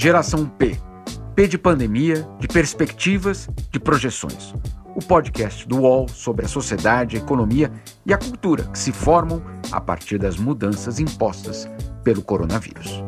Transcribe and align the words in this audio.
Geração 0.00 0.48
P. 0.48 0.78
P 1.34 1.48
de 1.48 1.58
pandemia, 1.58 2.24
de 2.38 2.46
perspectivas, 2.46 3.48
de 3.68 3.80
projeções. 3.80 4.54
O 4.94 5.00
podcast 5.04 5.66
do 5.66 5.80
UOL 5.80 6.08
sobre 6.08 6.44
a 6.44 6.48
sociedade, 6.48 7.16
a 7.16 7.18
economia 7.18 7.68
e 8.06 8.14
a 8.14 8.16
cultura 8.16 8.62
que 8.68 8.78
se 8.78 8.92
formam 8.92 9.42
a 9.72 9.80
partir 9.80 10.16
das 10.16 10.36
mudanças 10.36 11.00
impostas 11.00 11.68
pelo 12.04 12.22
coronavírus. 12.22 13.02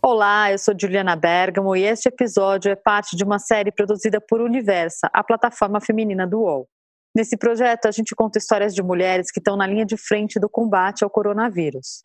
Olá, 0.00 0.52
eu 0.52 0.58
sou 0.58 0.72
Juliana 0.80 1.16
Bergamo 1.16 1.74
e 1.74 1.82
este 1.82 2.08
episódio 2.08 2.70
é 2.70 2.76
parte 2.76 3.16
de 3.16 3.24
uma 3.24 3.40
série 3.40 3.72
produzida 3.72 4.20
por 4.20 4.40
Universa, 4.40 5.10
a 5.12 5.24
plataforma 5.24 5.80
feminina 5.80 6.28
do 6.28 6.42
UOL. 6.42 6.68
Nesse 7.12 7.36
projeto, 7.36 7.86
a 7.86 7.90
gente 7.90 8.14
conta 8.14 8.38
histórias 8.38 8.72
de 8.72 8.84
mulheres 8.84 9.32
que 9.32 9.40
estão 9.40 9.56
na 9.56 9.66
linha 9.66 9.84
de 9.84 9.96
frente 9.96 10.38
do 10.38 10.48
combate 10.48 11.02
ao 11.02 11.10
coronavírus. 11.10 12.02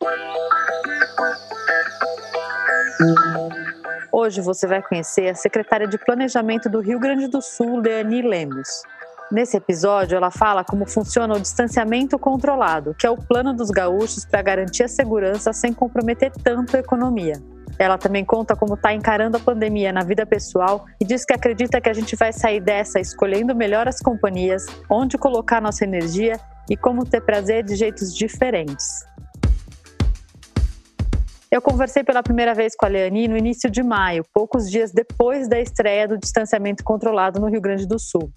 Hoje 4.12 4.40
você 4.40 4.66
vai 4.66 4.82
conhecer 4.82 5.28
a 5.28 5.34
secretária 5.34 5.86
de 5.86 5.98
Planejamento 5.98 6.68
do 6.68 6.80
Rio 6.80 6.98
Grande 6.98 7.28
do 7.28 7.42
Sul, 7.42 7.80
Leani 7.80 8.22
Lemos. 8.22 8.68
Nesse 9.30 9.56
episódio, 9.56 10.16
ela 10.16 10.30
fala 10.30 10.64
como 10.64 10.86
funciona 10.86 11.34
o 11.34 11.40
distanciamento 11.40 12.18
controlado, 12.18 12.94
que 12.94 13.06
é 13.06 13.10
o 13.10 13.16
plano 13.16 13.52
dos 13.52 13.70
gaúchos 13.70 14.24
para 14.24 14.40
garantir 14.40 14.84
a 14.84 14.88
segurança 14.88 15.52
sem 15.52 15.72
comprometer 15.72 16.30
tanto 16.42 16.76
a 16.76 16.80
economia. 16.80 17.34
Ela 17.78 17.98
também 17.98 18.24
conta 18.24 18.56
como 18.56 18.74
está 18.74 18.94
encarando 18.94 19.36
a 19.36 19.40
pandemia 19.40 19.92
na 19.92 20.02
vida 20.02 20.24
pessoal 20.24 20.86
e 21.00 21.04
diz 21.04 21.24
que 21.24 21.34
acredita 21.34 21.80
que 21.80 21.88
a 21.90 21.92
gente 21.92 22.16
vai 22.16 22.32
sair 22.32 22.60
dessa 22.60 23.00
escolhendo 23.00 23.54
melhor 23.54 23.86
as 23.86 24.00
companhias, 24.00 24.64
onde 24.88 25.18
colocar 25.18 25.60
nossa 25.60 25.84
energia 25.84 26.38
e 26.70 26.76
como 26.76 27.04
ter 27.04 27.20
prazer 27.20 27.64
de 27.64 27.76
jeitos 27.76 28.14
diferentes. 28.14 29.04
Eu 31.50 31.62
conversei 31.62 32.02
pela 32.02 32.22
primeira 32.22 32.54
vez 32.54 32.74
com 32.76 32.86
a 32.86 32.88
Leani 32.88 33.28
no 33.28 33.36
início 33.36 33.70
de 33.70 33.82
maio, 33.82 34.24
poucos 34.32 34.68
dias 34.68 34.92
depois 34.92 35.48
da 35.48 35.60
estreia 35.60 36.08
do 36.08 36.18
distanciamento 36.18 36.82
controlado 36.82 37.40
no 37.40 37.48
Rio 37.48 37.60
Grande 37.60 37.86
do 37.86 37.98
Sul. 37.98 38.32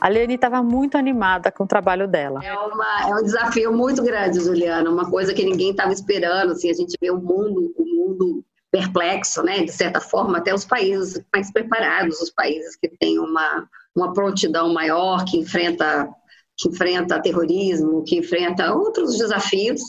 A 0.00 0.08
Leani 0.08 0.34
estava 0.34 0.62
muito 0.62 0.96
animada 0.96 1.50
com 1.50 1.64
o 1.64 1.66
trabalho 1.66 2.06
dela. 2.06 2.44
É, 2.44 2.52
uma, 2.52 3.08
é 3.08 3.14
um 3.14 3.22
desafio 3.22 3.72
muito 3.72 4.02
grande, 4.02 4.38
Juliana, 4.38 4.88
uma 4.88 5.10
coisa 5.10 5.32
que 5.32 5.44
ninguém 5.44 5.70
estava 5.70 5.92
esperando. 5.92 6.52
Assim, 6.52 6.70
a 6.70 6.74
gente 6.74 6.96
vê 7.00 7.10
o 7.10 7.16
mundo, 7.16 7.72
o 7.76 7.84
mundo 7.84 8.44
perplexo, 8.70 9.42
né? 9.42 9.64
De 9.64 9.72
certa 9.72 10.00
forma, 10.00 10.38
até 10.38 10.54
os 10.54 10.64
países 10.64 11.20
mais 11.32 11.50
preparados, 11.50 12.20
os 12.20 12.30
países 12.30 12.76
que 12.76 12.88
têm 12.88 13.18
uma, 13.18 13.66
uma 13.96 14.12
prontidão 14.12 14.72
maior, 14.72 15.24
que 15.24 15.38
enfrenta 15.38 16.08
que 16.56 16.68
enfrenta 16.68 17.20
terrorismo, 17.20 18.04
que 18.04 18.16
enfrenta 18.16 18.72
outros 18.72 19.18
desafios, 19.18 19.80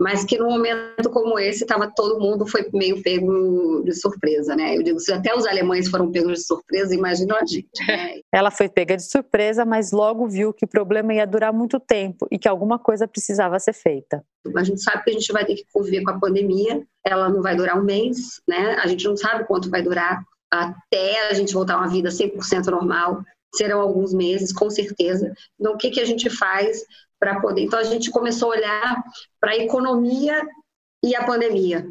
mas 0.00 0.24
que 0.24 0.38
num 0.38 0.50
momento 0.50 1.08
como 1.10 1.38
esse 1.38 1.62
estava 1.62 1.90
todo 1.94 2.18
mundo 2.18 2.46
foi 2.46 2.68
meio 2.72 3.02
pego 3.02 3.82
de 3.84 3.94
surpresa, 3.94 4.56
né? 4.56 4.76
Eu 4.76 4.82
digo, 4.82 4.98
se 4.98 5.12
até 5.12 5.34
os 5.34 5.46
alemães 5.46 5.88
foram 5.88 6.10
pegos 6.10 6.40
de 6.40 6.46
surpresa, 6.46 6.94
imagina 6.94 7.36
a 7.36 7.46
gente. 7.46 7.68
Né? 7.86 8.20
Ela 8.34 8.50
foi 8.50 8.68
pega 8.68 8.96
de 8.96 9.08
surpresa, 9.08 9.64
mas 9.64 9.92
logo 9.92 10.26
viu 10.26 10.52
que 10.52 10.64
o 10.64 10.68
problema 10.68 11.14
ia 11.14 11.26
durar 11.26 11.52
muito 11.52 11.78
tempo 11.78 12.26
e 12.30 12.38
que 12.38 12.48
alguma 12.48 12.78
coisa 12.78 13.06
precisava 13.06 13.58
ser 13.58 13.72
feita. 13.72 14.24
A 14.56 14.64
gente 14.64 14.82
sabe 14.82 15.04
que 15.04 15.10
a 15.10 15.14
gente 15.14 15.32
vai 15.32 15.44
ter 15.44 15.54
que 15.54 15.64
conviver 15.72 16.02
com 16.02 16.10
a 16.10 16.18
pandemia, 16.18 16.82
ela 17.06 17.28
não 17.28 17.40
vai 17.40 17.56
durar 17.56 17.78
um 17.78 17.84
mês, 17.84 18.40
né? 18.48 18.76
A 18.82 18.86
gente 18.86 19.04
não 19.06 19.16
sabe 19.16 19.46
quanto 19.46 19.70
vai 19.70 19.82
durar 19.82 20.22
até 20.50 21.28
a 21.28 21.34
gente 21.34 21.54
voltar 21.54 21.74
a 21.74 21.78
uma 21.78 21.88
vida 21.88 22.08
100% 22.10 22.66
normal. 22.66 23.22
Serão 23.54 23.80
alguns 23.80 24.12
meses, 24.12 24.52
com 24.52 24.68
certeza. 24.68 25.32
Então, 25.58 25.74
o 25.74 25.76
que, 25.76 25.90
que 25.90 26.00
a 26.00 26.04
gente 26.04 26.28
faz 26.28 26.82
para 27.18 27.40
poder. 27.40 27.62
Então 27.62 27.78
a 27.78 27.84
gente 27.84 28.10
começou 28.10 28.52
a 28.52 28.56
olhar 28.56 29.04
para 29.40 29.52
a 29.52 29.56
economia 29.56 30.42
e 31.02 31.14
a 31.14 31.24
pandemia. 31.24 31.86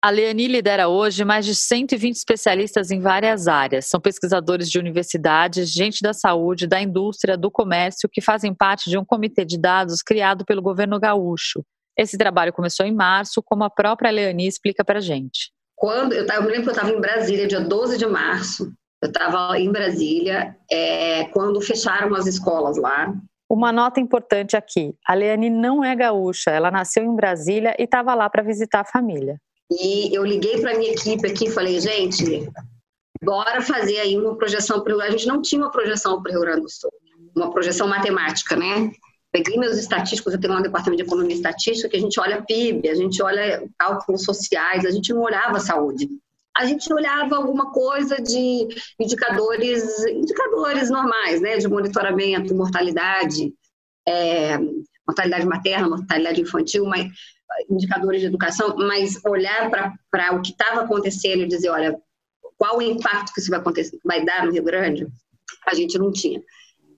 A 0.00 0.10
Leani 0.10 0.46
lidera 0.46 0.86
hoje 0.86 1.24
mais 1.24 1.44
de 1.44 1.56
120 1.56 2.14
especialistas 2.14 2.92
em 2.92 3.00
várias 3.00 3.48
áreas. 3.48 3.86
São 3.86 4.00
pesquisadores 4.00 4.70
de 4.70 4.78
universidades, 4.78 5.72
gente 5.72 6.02
da 6.02 6.12
saúde, 6.12 6.68
da 6.68 6.80
indústria, 6.80 7.36
do 7.36 7.50
comércio, 7.50 8.08
que 8.08 8.20
fazem 8.20 8.54
parte 8.54 8.88
de 8.88 8.96
um 8.96 9.04
comitê 9.04 9.44
de 9.44 9.58
dados 9.58 10.00
criado 10.00 10.44
pelo 10.44 10.62
governo 10.62 11.00
gaúcho. 11.00 11.64
Esse 11.96 12.16
trabalho 12.16 12.52
começou 12.52 12.86
em 12.86 12.94
março, 12.94 13.42
como 13.42 13.64
a 13.64 13.70
própria 13.70 14.12
Leani 14.12 14.46
explica 14.46 14.84
para 14.84 14.98
a 14.98 15.02
gente. 15.02 15.50
Quando 15.74 16.12
eu, 16.12 16.24
tava, 16.24 16.40
eu 16.40 16.44
me 16.44 16.50
lembro 16.50 16.62
que 16.62 16.68
eu 16.68 16.74
estava 16.74 16.92
em 16.92 17.00
Brasília, 17.00 17.48
dia 17.48 17.60
12 17.60 17.98
de 17.98 18.06
março. 18.06 18.72
Eu 19.02 19.08
estava 19.08 19.58
em 19.58 19.70
Brasília 19.70 20.56
é, 20.70 21.24
quando 21.26 21.60
fecharam 21.60 22.14
as 22.14 22.26
escolas 22.26 22.76
lá. 22.76 23.12
Uma 23.48 23.72
nota 23.72 23.98
importante 23.98 24.56
aqui: 24.56 24.94
a 25.06 25.14
Leane 25.14 25.48
não 25.48 25.82
é 25.82 25.96
gaúcha, 25.96 26.50
ela 26.50 26.70
nasceu 26.70 27.02
em 27.02 27.14
Brasília 27.14 27.74
e 27.78 27.84
estava 27.84 28.14
lá 28.14 28.28
para 28.28 28.42
visitar 28.42 28.80
a 28.80 28.84
família. 28.84 29.40
E 29.70 30.14
eu 30.14 30.24
liguei 30.24 30.60
para 30.60 30.76
minha 30.76 30.92
equipe 30.92 31.26
aqui 31.26 31.46
e 31.46 31.50
falei, 31.50 31.78
gente, 31.80 32.48
bora 33.22 33.60
fazer 33.60 33.98
aí 34.00 34.16
uma 34.16 34.36
projeção 34.36 34.82
para 34.82 34.96
o 34.96 35.00
A 35.00 35.10
gente 35.10 35.26
não 35.26 35.42
tinha 35.42 35.60
uma 35.60 35.70
projeção 35.70 36.22
para 36.22 36.30
o 36.30 36.32
Rio 36.32 36.40
Grande 36.40 36.62
do 36.62 36.70
Sul, 36.70 36.90
uma 37.36 37.50
projeção 37.50 37.86
matemática, 37.86 38.56
né? 38.56 38.90
Peguei 39.30 39.58
meus 39.58 39.76
estatísticos, 39.76 40.32
eu 40.32 40.40
tenho 40.40 40.54
um 40.54 40.62
departamento 40.62 41.02
de 41.02 41.06
economia 41.06 41.34
e 41.34 41.36
estatística 41.36 41.88
que 41.88 41.96
a 41.96 42.00
gente 42.00 42.18
olha 42.18 42.42
PIB, 42.42 42.88
a 42.88 42.94
gente 42.94 43.22
olha 43.22 43.62
cálculos 43.78 44.24
sociais, 44.24 44.86
a 44.86 44.90
gente 44.90 45.12
não 45.12 45.20
olhava 45.20 45.60
saúde 45.60 46.08
a 46.58 46.66
gente 46.66 46.92
olhava 46.92 47.36
alguma 47.36 47.70
coisa 47.70 48.16
de 48.16 48.66
indicadores, 48.98 50.04
indicadores 50.06 50.90
normais, 50.90 51.40
né, 51.40 51.56
de 51.56 51.68
monitoramento, 51.68 52.54
mortalidade, 52.54 53.54
é, 54.06 54.58
mortalidade 55.06 55.46
materna, 55.46 55.88
mortalidade 55.88 56.40
infantil, 56.40 56.84
mas, 56.84 57.06
indicadores 57.70 58.20
de 58.20 58.26
educação, 58.26 58.76
mas 58.76 59.24
olhar 59.24 59.70
para 59.70 60.34
o 60.34 60.42
que 60.42 60.50
estava 60.50 60.82
acontecendo 60.82 61.42
e 61.42 61.48
dizer, 61.48 61.68
olha, 61.68 61.96
qual 62.56 62.78
o 62.78 62.82
impacto 62.82 63.32
que 63.32 63.40
isso 63.40 63.50
vai, 63.50 63.60
acontecer, 63.60 63.96
vai 64.04 64.24
dar 64.24 64.44
no 64.44 64.52
Rio 64.52 64.64
Grande, 64.64 65.06
a 65.64 65.74
gente 65.74 65.96
não 65.96 66.10
tinha. 66.10 66.42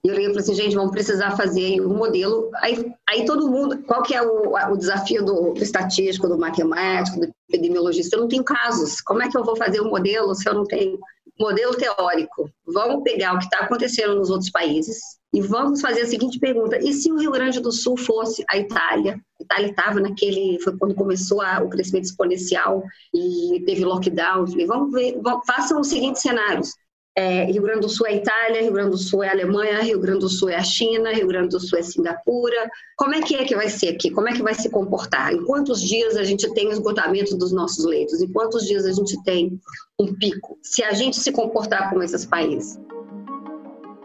Eu 0.02 0.14
liguei 0.14 0.28
falei 0.28 0.40
assim, 0.40 0.54
gente, 0.54 0.74
vamos 0.74 0.92
precisar 0.92 1.36
fazer 1.36 1.80
um 1.82 1.94
modelo. 1.94 2.50
Aí, 2.56 2.90
aí 3.08 3.26
todo 3.26 3.50
mundo, 3.50 3.82
qual 3.82 4.02
que 4.02 4.14
é 4.14 4.22
o, 4.22 4.54
o 4.72 4.76
desafio 4.76 5.22
do, 5.22 5.52
do, 5.52 5.62
estatístico, 5.62 6.26
do 6.26 6.38
matemático, 6.38 7.20
do 7.20 7.28
epidemiologista? 7.48 8.16
Eu 8.16 8.22
não 8.22 8.28
tenho 8.28 8.42
casos. 8.42 9.00
Como 9.02 9.22
é 9.22 9.28
que 9.28 9.36
eu 9.36 9.44
vou 9.44 9.56
fazer 9.56 9.80
um 9.82 9.90
modelo 9.90 10.34
se 10.34 10.48
eu 10.48 10.54
não 10.54 10.64
tenho 10.64 10.98
modelo 11.38 11.74
teórico? 11.74 12.50
Vamos 12.66 13.02
pegar 13.02 13.34
o 13.34 13.38
que 13.38 13.44
está 13.44 13.58
acontecendo 13.58 14.14
nos 14.14 14.30
outros 14.30 14.50
países 14.50 14.98
e 15.34 15.42
vamos 15.42 15.82
fazer 15.82 16.00
a 16.00 16.06
seguinte 16.06 16.38
pergunta: 16.38 16.78
e 16.78 16.94
se 16.94 17.12
o 17.12 17.18
Rio 17.18 17.32
Grande 17.32 17.60
do 17.60 17.70
Sul 17.70 17.98
fosse 17.98 18.42
a 18.48 18.56
Itália? 18.56 19.20
A 19.38 19.44
Itália 19.44 19.70
estava 19.70 20.00
naquele, 20.00 20.58
foi 20.60 20.78
quando 20.78 20.94
começou 20.94 21.42
a, 21.42 21.62
o 21.62 21.68
crescimento 21.68 22.04
exponencial 22.04 22.82
e 23.14 23.62
teve 23.66 23.84
lockdown. 23.84 24.46
Falei, 24.46 24.66
vamos 24.66 24.92
ver, 24.92 25.20
vamos, 25.22 25.44
façam 25.46 25.78
os 25.78 25.88
seguintes 25.88 26.22
cenários 26.22 26.70
é, 27.16 27.44
Rio 27.44 27.62
Grande 27.62 27.80
do 27.80 27.88
Sul 27.88 28.06
é 28.06 28.16
Itália, 28.16 28.62
Rio 28.62 28.72
Grande 28.72 28.90
do 28.90 28.98
Sul 28.98 29.22
é 29.24 29.30
Alemanha, 29.30 29.82
Rio 29.82 29.98
Grande 29.98 30.20
do 30.20 30.28
Sul 30.28 30.48
é 30.48 30.56
a 30.56 30.62
China, 30.62 31.12
Rio 31.12 31.26
Grande 31.26 31.48
do 31.48 31.60
Sul 31.60 31.78
é 31.78 31.82
Singapura. 31.82 32.70
Como 32.96 33.14
é 33.14 33.20
que 33.20 33.34
é 33.34 33.44
que 33.44 33.56
vai 33.56 33.68
ser 33.68 33.88
aqui? 33.88 34.10
Como 34.10 34.28
é 34.28 34.32
que 34.32 34.42
vai 34.42 34.54
se 34.54 34.70
comportar? 34.70 35.32
Em 35.32 35.44
quantos 35.44 35.82
dias 35.82 36.16
a 36.16 36.22
gente 36.22 36.52
tem 36.54 36.70
esgotamento 36.70 37.36
dos 37.36 37.52
nossos 37.52 37.84
leitos? 37.84 38.20
Em 38.20 38.32
quantos 38.32 38.64
dias 38.64 38.86
a 38.86 38.92
gente 38.92 39.20
tem 39.24 39.58
um 39.98 40.14
pico? 40.14 40.58
Se 40.62 40.82
a 40.84 40.92
gente 40.92 41.16
se 41.16 41.32
comportar 41.32 41.90
como 41.90 42.02
esses 42.02 42.24
países. 42.24 42.78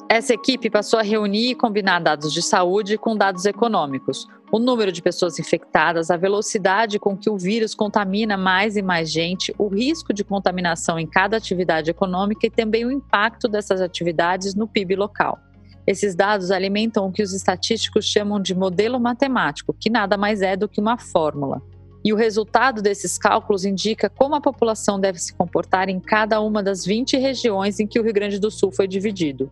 Essa 0.09 0.33
equipe 0.33 0.69
passou 0.69 0.99
a 0.99 1.03
reunir 1.03 1.51
e 1.51 1.55
combinar 1.55 1.99
dados 1.99 2.31
de 2.33 2.41
saúde 2.41 2.97
com 2.97 3.15
dados 3.15 3.45
econômicos. 3.45 4.27
O 4.51 4.59
número 4.59 4.91
de 4.91 5.01
pessoas 5.01 5.39
infectadas, 5.39 6.11
a 6.11 6.17
velocidade 6.17 6.99
com 6.99 7.17
que 7.17 7.29
o 7.29 7.37
vírus 7.37 7.73
contamina 7.73 8.37
mais 8.37 8.77
e 8.77 8.81
mais 8.81 9.11
gente, 9.11 9.53
o 9.57 9.67
risco 9.67 10.13
de 10.13 10.23
contaminação 10.23 10.99
em 10.99 11.07
cada 11.07 11.35
atividade 11.35 11.89
econômica 11.89 12.45
e 12.45 12.51
também 12.51 12.85
o 12.85 12.91
impacto 12.91 13.47
dessas 13.47 13.81
atividades 13.81 14.53
no 14.53 14.67
PIB 14.67 14.95
local. 14.95 15.39
Esses 15.87 16.15
dados 16.15 16.51
alimentam 16.51 17.05
o 17.07 17.11
que 17.11 17.23
os 17.23 17.33
estatísticos 17.33 18.05
chamam 18.05 18.39
de 18.39 18.55
modelo 18.55 18.99
matemático, 18.99 19.73
que 19.73 19.89
nada 19.89 20.15
mais 20.15 20.41
é 20.41 20.55
do 20.55 20.69
que 20.69 20.79
uma 20.79 20.97
fórmula. 20.97 21.61
E 22.03 22.13
o 22.13 22.15
resultado 22.15 22.83
desses 22.83 23.17
cálculos 23.17 23.65
indica 23.65 24.09
como 24.09 24.35
a 24.35 24.41
população 24.41 24.99
deve 24.99 25.17
se 25.19 25.33
comportar 25.33 25.89
em 25.89 25.99
cada 25.99 26.39
uma 26.39 26.61
das 26.61 26.85
20 26.85 27.17
regiões 27.17 27.79
em 27.79 27.87
que 27.87 27.99
o 27.99 28.03
Rio 28.03 28.13
Grande 28.13 28.39
do 28.39 28.51
Sul 28.51 28.71
foi 28.71 28.87
dividido 28.87 29.51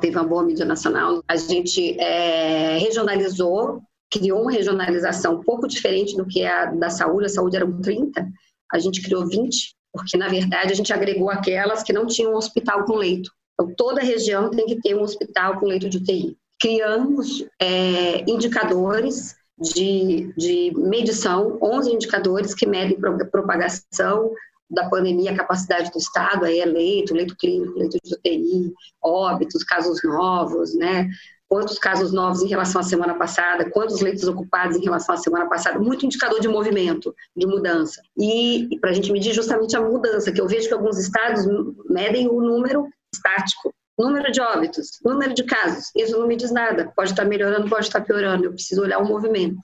teve 0.00 0.16
uma 0.16 0.26
boa 0.26 0.42
mídia 0.42 0.64
nacional. 0.64 1.22
A 1.28 1.36
gente 1.36 1.98
é, 2.00 2.78
regionalizou, 2.78 3.80
criou 4.10 4.42
uma 4.42 4.52
regionalização 4.52 5.36
um 5.36 5.42
pouco 5.42 5.68
diferente 5.68 6.16
do 6.16 6.26
que 6.26 6.44
a 6.44 6.66
da 6.66 6.90
saúde. 6.90 7.26
A 7.26 7.30
saúde 7.30 7.56
eram 7.56 7.80
30, 7.80 8.26
a 8.72 8.78
gente 8.78 9.02
criou 9.02 9.26
20, 9.26 9.74
porque 9.92 10.16
na 10.16 10.28
verdade 10.28 10.72
a 10.72 10.76
gente 10.76 10.92
agregou 10.92 11.30
aquelas 11.30 11.82
que 11.82 11.92
não 11.92 12.06
tinham 12.06 12.32
um 12.32 12.36
hospital 12.36 12.84
com 12.84 12.96
leito. 12.96 13.30
Então, 13.54 13.74
toda 13.76 14.00
região 14.00 14.50
tem 14.50 14.66
que 14.66 14.80
ter 14.80 14.94
um 14.94 15.02
hospital 15.02 15.58
com 15.58 15.66
leito 15.66 15.88
de 15.88 15.98
UTI. 15.98 16.36
Criamos 16.60 17.44
é, 17.60 18.20
indicadores 18.30 19.34
de, 19.60 20.32
de 20.36 20.72
medição, 20.76 21.58
11 21.60 21.92
indicadores 21.92 22.54
que 22.54 22.66
medem 22.66 22.98
propagação, 23.30 24.30
da 24.70 24.88
pandemia, 24.88 25.32
a 25.32 25.36
capacidade 25.36 25.90
do 25.90 25.98
Estado 25.98 26.44
aí 26.44 26.60
é 26.60 26.66
leito, 26.66 27.14
leito 27.14 27.36
clínico, 27.36 27.78
leito 27.78 27.98
de 28.02 28.14
UTI, 28.14 28.72
óbitos, 29.02 29.64
casos 29.64 30.00
novos, 30.04 30.74
né? 30.74 31.08
quantos 31.48 31.78
casos 31.78 32.12
novos 32.12 32.42
em 32.42 32.46
relação 32.46 32.80
à 32.80 32.84
semana 32.84 33.14
passada, 33.14 33.70
quantos 33.70 34.00
leitos 34.00 34.28
ocupados 34.28 34.76
em 34.76 34.84
relação 34.84 35.14
à 35.14 35.18
semana 35.18 35.48
passada, 35.48 35.78
muito 35.78 36.04
indicador 36.04 36.40
de 36.40 36.48
movimento, 36.48 37.14
de 37.34 37.46
mudança. 37.46 38.02
E, 38.16 38.74
e 38.74 38.78
para 38.78 38.90
a 38.90 38.92
gente 38.92 39.10
medir 39.10 39.32
justamente 39.32 39.74
a 39.74 39.80
mudança, 39.80 40.30
que 40.30 40.40
eu 40.40 40.46
vejo 40.46 40.68
que 40.68 40.74
alguns 40.74 40.98
estados 40.98 41.46
medem 41.88 42.28
o 42.28 42.40
número 42.40 42.86
estático, 43.12 43.72
número 43.98 44.30
de 44.30 44.40
óbitos, 44.40 45.00
número 45.02 45.32
de 45.32 45.42
casos. 45.44 45.90
Isso 45.96 46.18
não 46.18 46.28
me 46.28 46.36
diz 46.36 46.52
nada. 46.52 46.92
Pode 46.94 47.10
estar 47.10 47.24
melhorando, 47.24 47.68
pode 47.68 47.86
estar 47.86 48.02
piorando. 48.02 48.44
Eu 48.44 48.52
preciso 48.52 48.82
olhar 48.82 48.98
o 48.98 49.06
movimento 49.06 49.56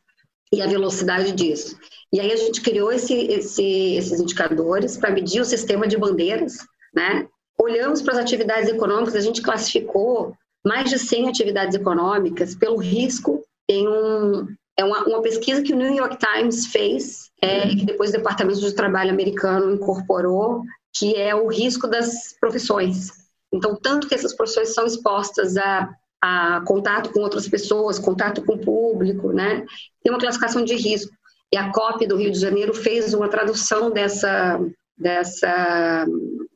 e 0.52 0.62
a 0.62 0.66
velocidade 0.66 1.32
disso. 1.32 1.78
E 2.14 2.20
aí 2.20 2.30
a 2.30 2.36
gente 2.36 2.60
criou 2.60 2.92
esse, 2.92 3.12
esse, 3.12 3.96
esses 3.96 4.20
indicadores 4.20 4.96
para 4.96 5.10
medir 5.10 5.40
o 5.40 5.44
sistema 5.44 5.84
de 5.88 5.96
bandeiras, 5.98 6.58
né? 6.94 7.26
Olhamos 7.60 8.00
para 8.00 8.12
as 8.12 8.20
atividades 8.20 8.68
econômicas, 8.68 9.16
a 9.16 9.20
gente 9.20 9.42
classificou 9.42 10.32
mais 10.64 10.88
de 10.88 10.96
100 10.96 11.28
atividades 11.28 11.74
econômicas 11.74 12.54
pelo 12.54 12.76
risco. 12.76 13.42
Tem 13.66 13.88
um, 13.88 14.46
é 14.78 14.84
uma, 14.84 15.02
uma 15.08 15.22
pesquisa 15.22 15.60
que 15.60 15.72
o 15.72 15.76
New 15.76 15.92
York 15.92 16.16
Times 16.18 16.66
fez, 16.66 17.30
é, 17.42 17.70
que 17.70 17.84
depois 17.84 18.10
o 18.10 18.12
Departamento 18.12 18.60
de 18.60 18.72
Trabalho 18.72 19.10
americano 19.10 19.74
incorporou, 19.74 20.62
que 20.96 21.16
é 21.16 21.34
o 21.34 21.48
risco 21.48 21.88
das 21.88 22.32
profissões. 22.38 23.08
Então, 23.52 23.74
tanto 23.74 24.06
que 24.06 24.14
essas 24.14 24.32
profissões 24.32 24.72
são 24.72 24.86
expostas 24.86 25.56
a, 25.56 25.92
a 26.22 26.60
contato 26.64 27.10
com 27.12 27.22
outras 27.22 27.48
pessoas, 27.48 27.98
contato 27.98 28.40
com 28.44 28.54
o 28.54 28.60
público, 28.60 29.32
né? 29.32 29.66
Tem 30.00 30.12
uma 30.12 30.20
classificação 30.20 30.64
de 30.64 30.76
risco. 30.76 31.12
E 31.52 31.56
a 31.56 31.70
COP 31.70 32.06
do 32.06 32.16
Rio 32.16 32.32
de 32.32 32.38
Janeiro 32.38 32.74
fez 32.74 33.14
uma 33.14 33.28
tradução 33.28 33.90
dessa, 33.90 34.60
dessa, 34.96 36.06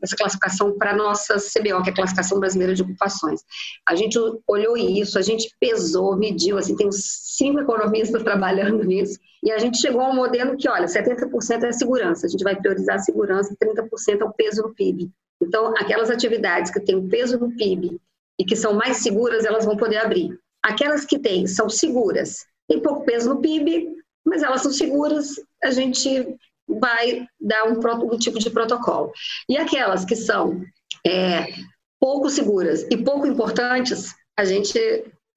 dessa 0.01 0.17
classificação 0.17 0.77
para 0.77 0.93
a 0.93 0.97
nossa 0.97 1.37
CBO, 1.37 1.83
que 1.83 1.91
é 1.91 1.93
a 1.93 1.97
Classificação 1.97 2.41
Brasileira 2.41 2.75
de 2.75 2.83
Ocupações. 2.83 3.41
A 3.87 3.95
gente 3.95 4.19
olhou 4.47 4.77
isso, 4.77 5.19
a 5.19 5.23
gente 5.23 5.55
pesou, 5.61 6.17
mediu, 6.17 6.57
assim, 6.57 6.77
tem 6.77 6.89
cinco 6.91 7.61
economistas 7.61 8.23
trabalhando 8.25 8.85
nisso, 8.85 9.19
e 9.43 9.51
a 9.51 9.59
gente 9.59 9.79
chegou 9.79 10.01
a 10.01 10.11
um 10.11 10.17
modelo 10.17 10.57
que, 10.57 10.69
olha, 10.69 10.87
70% 10.87 11.65
é 11.65 11.73
segurança, 11.73 12.27
a 12.27 12.29
gente 12.29 12.43
vai 12.43 12.57
priorizar 12.57 12.97
a 12.97 13.01
segurança, 13.01 13.57
30% 13.63 14.21
é 14.21 14.25
o 14.25 14.33
peso 14.33 14.63
no 14.63 14.75
PIB. 14.75 15.11
Então, 15.41 15.69
aquelas 15.77 16.11
atividades 16.11 16.73
que 16.73 16.81
têm 16.81 17.09
peso 17.09 17.39
no 17.39 17.55
PIB 17.55 18.01
e 18.39 18.45
que 18.45 18.57
são 18.57 18.75
mais 18.75 18.99
seguras, 18.99 19.45
elas 19.45 19.65
vão 19.65 19.77
poder 19.77 19.99
abrir. 19.99 20.37
Aquelas 20.63 21.05
que 21.05 21.19
têm, 21.19 21.47
são 21.47 21.69
seguras, 21.69 22.45
tem 22.69 22.81
pouco 22.81 23.05
peso 23.05 23.29
no 23.33 23.41
PIB, 23.41 23.89
mas 24.29 24.43
elas 24.43 24.63
são 24.63 24.71
seguras, 24.71 25.41
a 25.63 25.71
gente 25.71 26.39
vai 26.69 27.27
dar 27.41 27.65
um, 27.65 27.81
um 28.13 28.19
tipo 28.19 28.39
de 28.39 28.51
protocolo. 28.51 29.11
E 29.49 29.57
aquelas 29.57 30.05
que 30.05 30.15
são 30.15 30.63
é, 31.07 31.47
pouco 31.99 32.29
seguras 32.29 32.87
e 32.91 32.97
pouco 32.97 33.27
importantes, 33.27 34.15
a 34.39 34.45
gente 34.45 34.79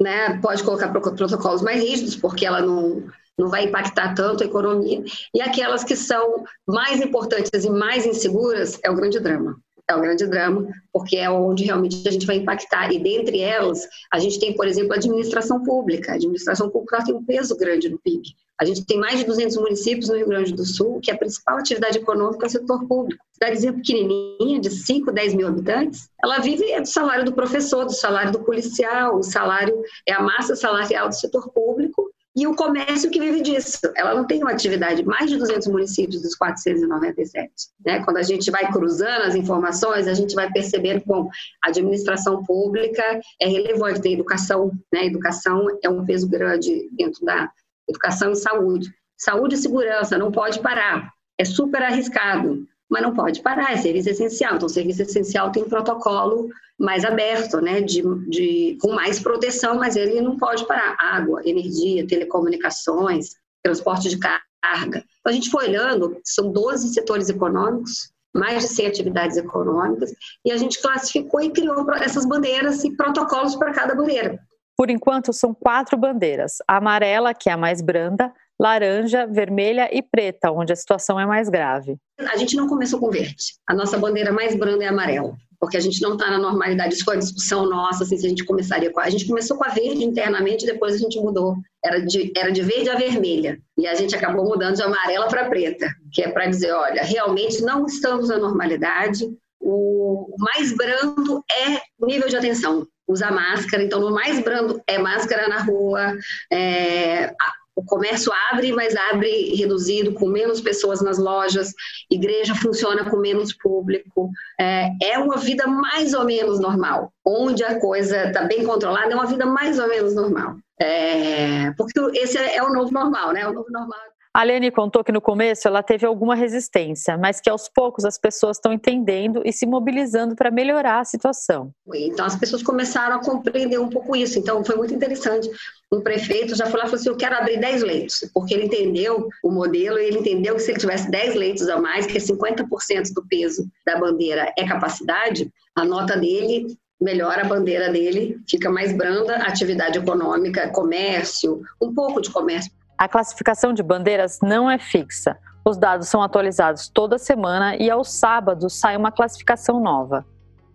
né, 0.02 0.40
pode 0.42 0.64
colocar 0.64 0.90
protocolos 0.90 1.62
mais 1.62 1.82
rígidos, 1.82 2.16
porque 2.16 2.46
ela 2.46 2.62
não, 2.62 3.04
não 3.38 3.50
vai 3.50 3.64
impactar 3.64 4.14
tanto 4.14 4.44
a 4.44 4.48
economia. 4.48 5.04
E 5.34 5.42
aquelas 5.42 5.84
que 5.84 5.96
são 5.96 6.44
mais 6.68 7.02
importantes 7.02 7.64
e 7.64 7.70
mais 7.70 8.06
inseguras 8.06 8.80
é 8.84 8.92
o 8.92 8.96
grande 8.96 9.20
drama 9.20 9.56
é 9.92 9.96
o 9.96 10.02
grande 10.02 10.26
drama, 10.26 10.68
porque 10.92 11.18
é 11.18 11.30
onde 11.30 11.66
realmente 11.66 12.08
a 12.08 12.12
gente 12.12 12.26
vai 12.26 12.38
impactar. 12.38 12.92
E 12.92 13.00
dentre 13.00 13.40
elas, 13.40 13.88
a 14.12 14.20
gente 14.20 14.40
tem, 14.40 14.56
por 14.56 14.68
exemplo, 14.68 14.94
a 14.94 14.96
administração 14.96 15.64
pública. 15.64 16.12
A 16.12 16.16
administração 16.16 16.70
pública 16.70 17.04
tem 17.04 17.14
um 17.14 17.24
peso 17.24 17.56
grande 17.58 17.90
no 17.90 18.00
PIB. 18.00 18.24
A 18.62 18.66
gente 18.66 18.86
tem 18.86 19.00
mais 19.00 19.18
de 19.18 19.26
200 19.26 19.58
municípios 19.58 20.08
no 20.08 20.16
Rio 20.16 20.28
Grande 20.28 20.54
do 20.54 20.64
Sul, 20.64 21.00
que 21.02 21.10
a 21.10 21.18
principal 21.18 21.58
atividade 21.58 21.98
econômica 21.98 22.46
é 22.46 22.48
o 22.48 22.52
setor 22.52 22.86
público. 22.88 23.26
Cidadezinha 23.32 23.74
pequenininha, 23.74 24.60
de 24.60 24.70
5, 24.70 25.12
10 25.12 25.34
mil 25.34 25.48
habitantes, 25.48 26.08
ela 26.24 26.38
vive 26.38 26.80
do 26.80 26.86
salário 26.86 27.26
do 27.26 27.34
professor, 27.34 27.86
do 27.86 27.94
salário 27.94 28.32
do 28.32 28.44
policial, 28.44 29.18
o 29.18 29.24
salário 29.24 29.82
é 30.08 30.14
a 30.14 30.22
massa 30.22 30.56
salarial 30.56 31.10
do 31.10 31.16
setor 31.16 31.50
público, 31.50 32.12
e 32.36 32.48
o 32.48 32.56
comércio 32.56 33.10
que 33.10 33.20
vive 33.20 33.42
disso. 33.42 33.80
Ela 33.96 34.14
não 34.14 34.26
tem 34.26 34.42
uma 34.42 34.52
atividade, 34.52 35.04
mais 35.04 35.30
de 35.30 35.38
200 35.38 35.68
municípios 35.68 36.22
dos 36.22 36.36
497. 36.36 37.52
Né? 37.86 38.04
Quando 38.06 38.18
a 38.18 38.24
gente 38.24 38.50
vai 38.50 38.72
cruzando 38.72 39.24
as 39.24 39.36
informações, 39.36 40.08
a 40.08 40.14
gente 40.14 40.34
vai 40.34 40.50
percebendo 40.52 41.02
como 41.02 41.30
a 41.64 41.70
administração 41.70 42.44
pública 42.44 43.04
é 43.42 43.48
relevante, 43.48 44.02
tem 44.02 44.14
educação, 44.14 44.72
né? 44.94 45.08
educação 45.08 45.66
é 45.84 45.90
um 45.90 46.06
peso 46.06 46.30
grande 46.30 46.90
dentro 46.94 47.26
da 47.26 47.52
educação 47.92 48.32
e 48.32 48.36
saúde. 48.36 48.94
Saúde 49.18 49.56
e 49.56 49.58
segurança, 49.58 50.18
não 50.18 50.32
pode 50.32 50.60
parar, 50.62 51.12
é 51.38 51.46
super 51.46 51.84
arriscado 51.84 52.66
mas 52.92 53.02
não 53.02 53.14
pode 53.14 53.42
parar, 53.42 53.72
é 53.72 53.78
serviço 53.78 54.10
essencial. 54.10 54.56
Então, 54.56 54.68
serviço 54.68 55.02
essencial 55.02 55.50
tem 55.50 55.64
protocolo 55.64 56.50
mais 56.78 57.06
aberto, 57.06 57.62
né, 57.62 57.80
de, 57.80 58.04
de, 58.28 58.78
com 58.82 58.92
mais 58.92 59.18
proteção, 59.18 59.76
mas 59.76 59.96
ele 59.96 60.20
não 60.20 60.36
pode 60.36 60.68
parar. 60.68 60.98
Água, 61.00 61.42
energia, 61.46 62.06
telecomunicações, 62.06 63.30
transporte 63.64 64.10
de 64.10 64.18
carga. 64.18 65.06
Então, 65.20 65.28
a 65.28 65.32
gente 65.32 65.50
foi 65.50 65.70
olhando, 65.70 66.20
são 66.26 66.52
12 66.52 66.94
setores 66.94 67.30
econômicos, 67.30 68.12
mais 68.36 68.64
de 68.64 68.68
100 68.68 68.88
atividades 68.88 69.38
econômicas, 69.38 70.12
e 70.44 70.52
a 70.52 70.58
gente 70.58 70.82
classificou 70.82 71.40
e 71.40 71.50
criou 71.50 71.90
essas 71.94 72.26
bandeiras 72.26 72.84
e 72.84 72.94
protocolos 72.98 73.56
para 73.56 73.72
cada 73.72 73.96
bandeira. 73.96 74.38
Por 74.78 74.90
enquanto, 74.90 75.34
são 75.34 75.54
quatro 75.54 75.98
bandeiras: 75.98 76.56
a 76.68 76.78
amarela, 76.78 77.34
que 77.34 77.50
é 77.50 77.54
a 77.54 77.58
mais 77.58 77.82
branda, 77.82 78.34
laranja, 78.62 79.26
vermelha 79.26 79.90
e 79.92 80.04
preta, 80.04 80.52
onde 80.52 80.72
a 80.72 80.76
situação 80.76 81.20
é 81.20 81.26
mais 81.26 81.50
grave. 81.50 81.98
A 82.20 82.38
gente 82.38 82.56
não 82.56 82.68
começou 82.68 83.00
com 83.00 83.10
verde. 83.10 83.56
A 83.68 83.74
nossa 83.74 83.98
bandeira 83.98 84.32
mais 84.32 84.56
branda 84.56 84.84
é 84.84 84.88
amarela, 84.88 85.36
porque 85.60 85.78
a 85.78 85.80
gente 85.80 86.00
não 86.00 86.14
está 86.14 86.30
na 86.30 86.38
normalidade. 86.38 86.94
Isso 86.94 87.04
foi 87.04 87.16
a 87.16 87.20
discussão 87.20 87.68
nossa, 87.68 88.04
assim, 88.04 88.18
se 88.18 88.26
a 88.28 88.30
gente 88.30 88.46
começaria 88.46 88.92
com 88.92 89.00
a... 89.00 89.10
gente 89.10 89.26
começou 89.26 89.58
com 89.58 89.66
a 89.66 89.70
verde 89.70 90.04
internamente, 90.04 90.64
depois 90.64 90.94
a 90.94 90.98
gente 91.00 91.20
mudou. 91.20 91.56
Era 91.84 92.06
de, 92.06 92.32
era 92.38 92.52
de 92.52 92.62
verde 92.62 92.92
a 92.92 92.96
vermelha. 92.96 93.60
E 93.76 93.88
a 93.88 93.96
gente 93.96 94.16
acabou 94.16 94.46
mudando 94.46 94.76
de 94.76 94.84
amarela 94.84 95.28
para 95.28 95.50
preta, 95.50 95.88
que 96.14 96.22
é 96.22 96.30
para 96.30 96.46
dizer, 96.46 96.72
olha, 96.72 97.02
realmente 97.02 97.64
não 97.64 97.88
estamos 97.88 98.30
na 98.30 98.38
normalidade. 98.38 99.28
O 99.60 100.36
mais 100.38 100.76
brando 100.78 101.44
é 101.52 101.82
nível 102.06 102.30
de 102.30 102.36
atenção 102.36 102.86
usar 103.12 103.32
máscara. 103.32 103.84
Então, 103.84 104.00
no 104.00 104.12
mais 104.12 104.40
brando 104.40 104.82
é 104.88 104.98
máscara 104.98 105.48
na 105.48 105.62
rua, 105.62 106.18
é, 106.52 107.34
o 107.76 107.84
comércio 107.84 108.32
abre, 108.52 108.72
mas 108.72 108.96
abre 108.96 109.56
reduzido, 109.56 110.14
com 110.14 110.28
menos 110.28 110.62
pessoas 110.62 111.02
nas 111.02 111.18
lojas, 111.18 111.74
igreja 112.10 112.54
funciona 112.56 113.10
com 113.10 113.18
menos 113.18 113.54
público. 113.54 114.30
É, 114.60 114.90
é 115.02 115.18
uma 115.18 115.38
vida 115.38 115.66
mais 115.68 116.14
ou 116.14 116.26
menos 116.26 116.60
normal. 116.60 117.12
Onde 117.26 117.64
a 117.64 117.80
coisa 117.80 118.28
está 118.28 118.44
bem 118.44 118.66
controlada, 118.66 119.12
é 119.12 119.16
uma 119.16 119.26
vida 119.26 119.46
mais 119.46 119.80
ou 119.80 119.88
menos 119.88 120.14
normal. 120.14 120.58
É, 120.80 121.72
porque 121.78 122.00
esse 122.16 122.38
é 122.38 122.62
o 122.64 122.74
novo 122.74 122.92
normal, 122.92 123.32
né? 123.32 123.48
O 123.48 123.54
novo 123.54 123.70
normal 123.70 124.11
a 124.34 124.44
Lene 124.44 124.72
contou 124.72 125.04
que 125.04 125.12
no 125.12 125.20
começo 125.20 125.68
ela 125.68 125.84
teve 125.84 126.06
alguma 126.06 126.36
resistência, 126.36 127.18
mas 127.18 127.42
que 127.42 127.50
aos 127.50 127.68
poucos 127.68 128.06
as 128.06 128.18
pessoas 128.18 128.58
estão 128.58 128.72
entendendo 128.72 129.42
e 129.44 129.52
se 129.52 129.66
mobilizando 129.66 130.36
para 130.36 130.50
melhorar 130.50 131.00
a 131.02 131.06
situação. 131.06 131.74
Então 131.94 132.26
as 132.26 132.38
pessoas 132.38 132.64
começaram 132.64 133.18
a 133.18 133.24
compreender 133.24 133.78
um 133.78 133.90
pouco 133.90 134.16
isso. 134.16 134.40
Então 134.40 134.64
foi 134.64 134.78
muito 134.78 134.94
interessante. 134.94 135.50
Um 135.92 136.00
prefeito 136.00 136.56
já 136.56 136.66
foi 136.66 136.80
lá 136.80 136.86
e 136.86 136.88
falou 136.88 137.00
assim: 137.02 137.10
Eu 137.10 137.18
quero 137.18 137.36
abrir 137.36 137.60
10 137.60 137.84
leitos, 137.84 138.30
porque 138.34 138.54
ele 138.54 138.66
entendeu 138.66 139.28
o 139.44 139.52
modelo 139.52 140.00
e 140.00 140.06
ele 140.06 140.20
entendeu 140.20 140.56
que 140.56 140.62
se 140.62 140.72
ele 140.72 140.80
tivesse 140.80 141.12
10 141.12 141.36
leitos 141.36 141.68
a 141.68 141.78
mais, 141.78 142.06
que 142.06 142.18
é 142.18 142.22
50% 142.22 143.14
do 143.14 143.28
peso 143.28 143.68
da 143.86 144.00
bandeira 144.00 144.54
é 144.58 144.66
capacidade, 144.66 145.52
a 145.76 145.84
nota 145.84 146.16
dele 146.16 146.68
melhora 147.02 147.42
a 147.42 147.48
bandeira 147.48 147.90
dele, 147.90 148.40
fica 148.48 148.70
mais 148.70 148.96
branda, 148.96 149.38
atividade 149.38 149.98
econômica, 149.98 150.70
comércio, 150.70 151.62
um 151.82 151.92
pouco 151.94 152.22
de 152.22 152.30
comércio 152.30 152.72
a 153.02 153.10
classificação 153.10 153.74
de 153.74 153.82
bandeiras 153.82 154.40
não 154.44 154.70
é 154.70 154.78
fixa. 154.78 155.36
Os 155.66 155.76
dados 155.76 156.08
são 156.08 156.22
atualizados 156.22 156.88
toda 156.88 157.18
semana 157.18 157.76
e 157.76 157.90
aos 157.90 158.12
sábados 158.12 158.80
sai 158.80 158.96
uma 158.96 159.12
classificação 159.12 159.80
nova. 159.80 160.24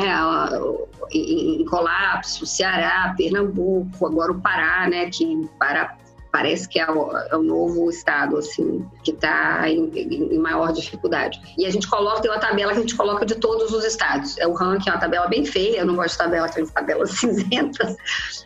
em 1.11 1.63
colapso, 1.65 2.45
Ceará, 2.47 3.13
Pernambuco, 3.15 4.07
agora 4.07 4.31
o 4.31 4.41
Pará, 4.41 4.89
né, 4.89 5.09
que 5.11 5.47
Pará 5.59 5.95
parece 6.31 6.67
que 6.67 6.79
é 6.79 6.89
o, 6.89 7.11
é 7.15 7.35
o 7.35 7.43
novo 7.43 7.89
estado, 7.89 8.38
assim, 8.38 8.85
que 9.03 9.11
está 9.11 9.69
em, 9.69 9.91
em, 9.95 10.39
maior 10.39 10.71
dificuldade. 10.71 11.41
E 11.57 11.65
a 11.65 11.69
gente 11.69 11.88
coloca, 11.88 12.21
tem 12.21 12.31
uma 12.31 12.39
tabela 12.39 12.71
que 12.71 12.79
a 12.79 12.81
gente 12.81 12.95
coloca 12.95 13.25
de 13.25 13.35
todos 13.35 13.71
os 13.73 13.83
estados. 13.83 14.38
É 14.38 14.47
o 14.47 14.53
ranking, 14.53 14.89
é 14.89 14.93
uma 14.93 15.00
tabela 15.00 15.27
bem 15.27 15.45
feia, 15.45 15.79
eu 15.79 15.85
não 15.85 15.95
gosto 15.95 16.13
de 16.13 16.17
tabela, 16.17 16.45
aquelas 16.45 16.71
tabelas 16.71 17.11
cinzentas, 17.19 17.95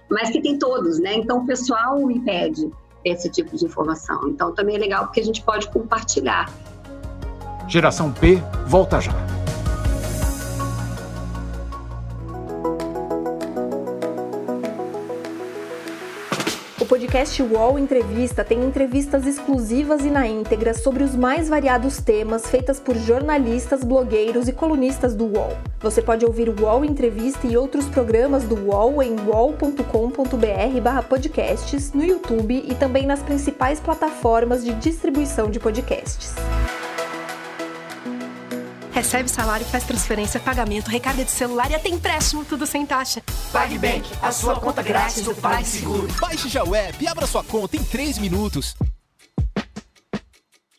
mas 0.09 0.29
que 0.31 0.41
tem 0.41 0.57
todos, 0.57 0.99
né? 0.99 1.13
Então 1.15 1.39
o 1.39 1.45
pessoal 1.45 1.99
me 1.99 2.19
pede 2.21 2.71
esse 3.03 3.29
tipo 3.29 3.55
de 3.55 3.65
informação. 3.65 4.27
Então 4.27 4.53
também 4.53 4.75
é 4.75 4.79
legal 4.79 5.05
porque 5.05 5.19
a 5.19 5.23
gente 5.23 5.43
pode 5.43 5.67
compartilhar. 5.69 6.51
Geração 7.67 8.11
P, 8.11 8.41
volta 8.65 8.99
já. 8.99 9.34
O 16.85 16.87
podcast 16.87 17.41
UOL 17.41 17.79
Entrevista 17.79 18.43
tem 18.43 18.63
entrevistas 18.63 19.25
exclusivas 19.25 20.05
e 20.05 20.11
na 20.11 20.27
íntegra 20.27 20.71
sobre 20.71 21.03
os 21.03 21.15
mais 21.15 21.49
variados 21.49 21.97
temas 21.97 22.45
feitas 22.45 22.79
por 22.79 22.95
jornalistas, 22.95 23.83
blogueiros 23.83 24.47
e 24.47 24.53
colunistas 24.53 25.15
do 25.15 25.25
UOL. 25.25 25.57
Você 25.79 25.99
pode 25.99 26.23
ouvir 26.23 26.47
o 26.47 26.53
UOL 26.61 26.85
Entrevista 26.85 27.47
e 27.47 27.57
outros 27.57 27.85
programas 27.85 28.43
do 28.43 28.53
UOL 28.53 29.01
em 29.01 29.15
uol.com.br/podcasts, 29.19 31.91
no 31.91 32.03
YouTube 32.03 32.63
e 32.69 32.75
também 32.75 33.07
nas 33.07 33.23
principais 33.23 33.79
plataformas 33.79 34.63
de 34.63 34.71
distribuição 34.75 35.49
de 35.49 35.59
podcasts. 35.59 36.35
Recebe 38.95 39.29
salário, 39.29 39.65
faz 39.65 39.83
transferência, 39.83 40.39
pagamento, 40.39 40.87
recarga 40.87 41.25
de 41.25 41.29
celular 41.29 41.69
e 41.69 41.75
até 41.75 41.89
empréstimo, 41.89 42.45
tudo 42.45 42.65
sem 42.65 42.85
taxa. 42.85 43.21
PagBank, 43.51 44.09
a 44.21 44.31
sua 44.31 44.57
conta 44.57 44.81
grátis 44.81 45.21
do 45.21 45.35
PagSeguro. 45.35 46.07
Baixe 46.17 46.47
já 46.47 46.63
o 46.63 46.73
app 46.73 47.03
e 47.03 47.05
abra 47.05 47.27
sua 47.27 47.43
conta 47.43 47.75
em 47.75 47.83
3 47.83 48.19
minutos. 48.19 48.73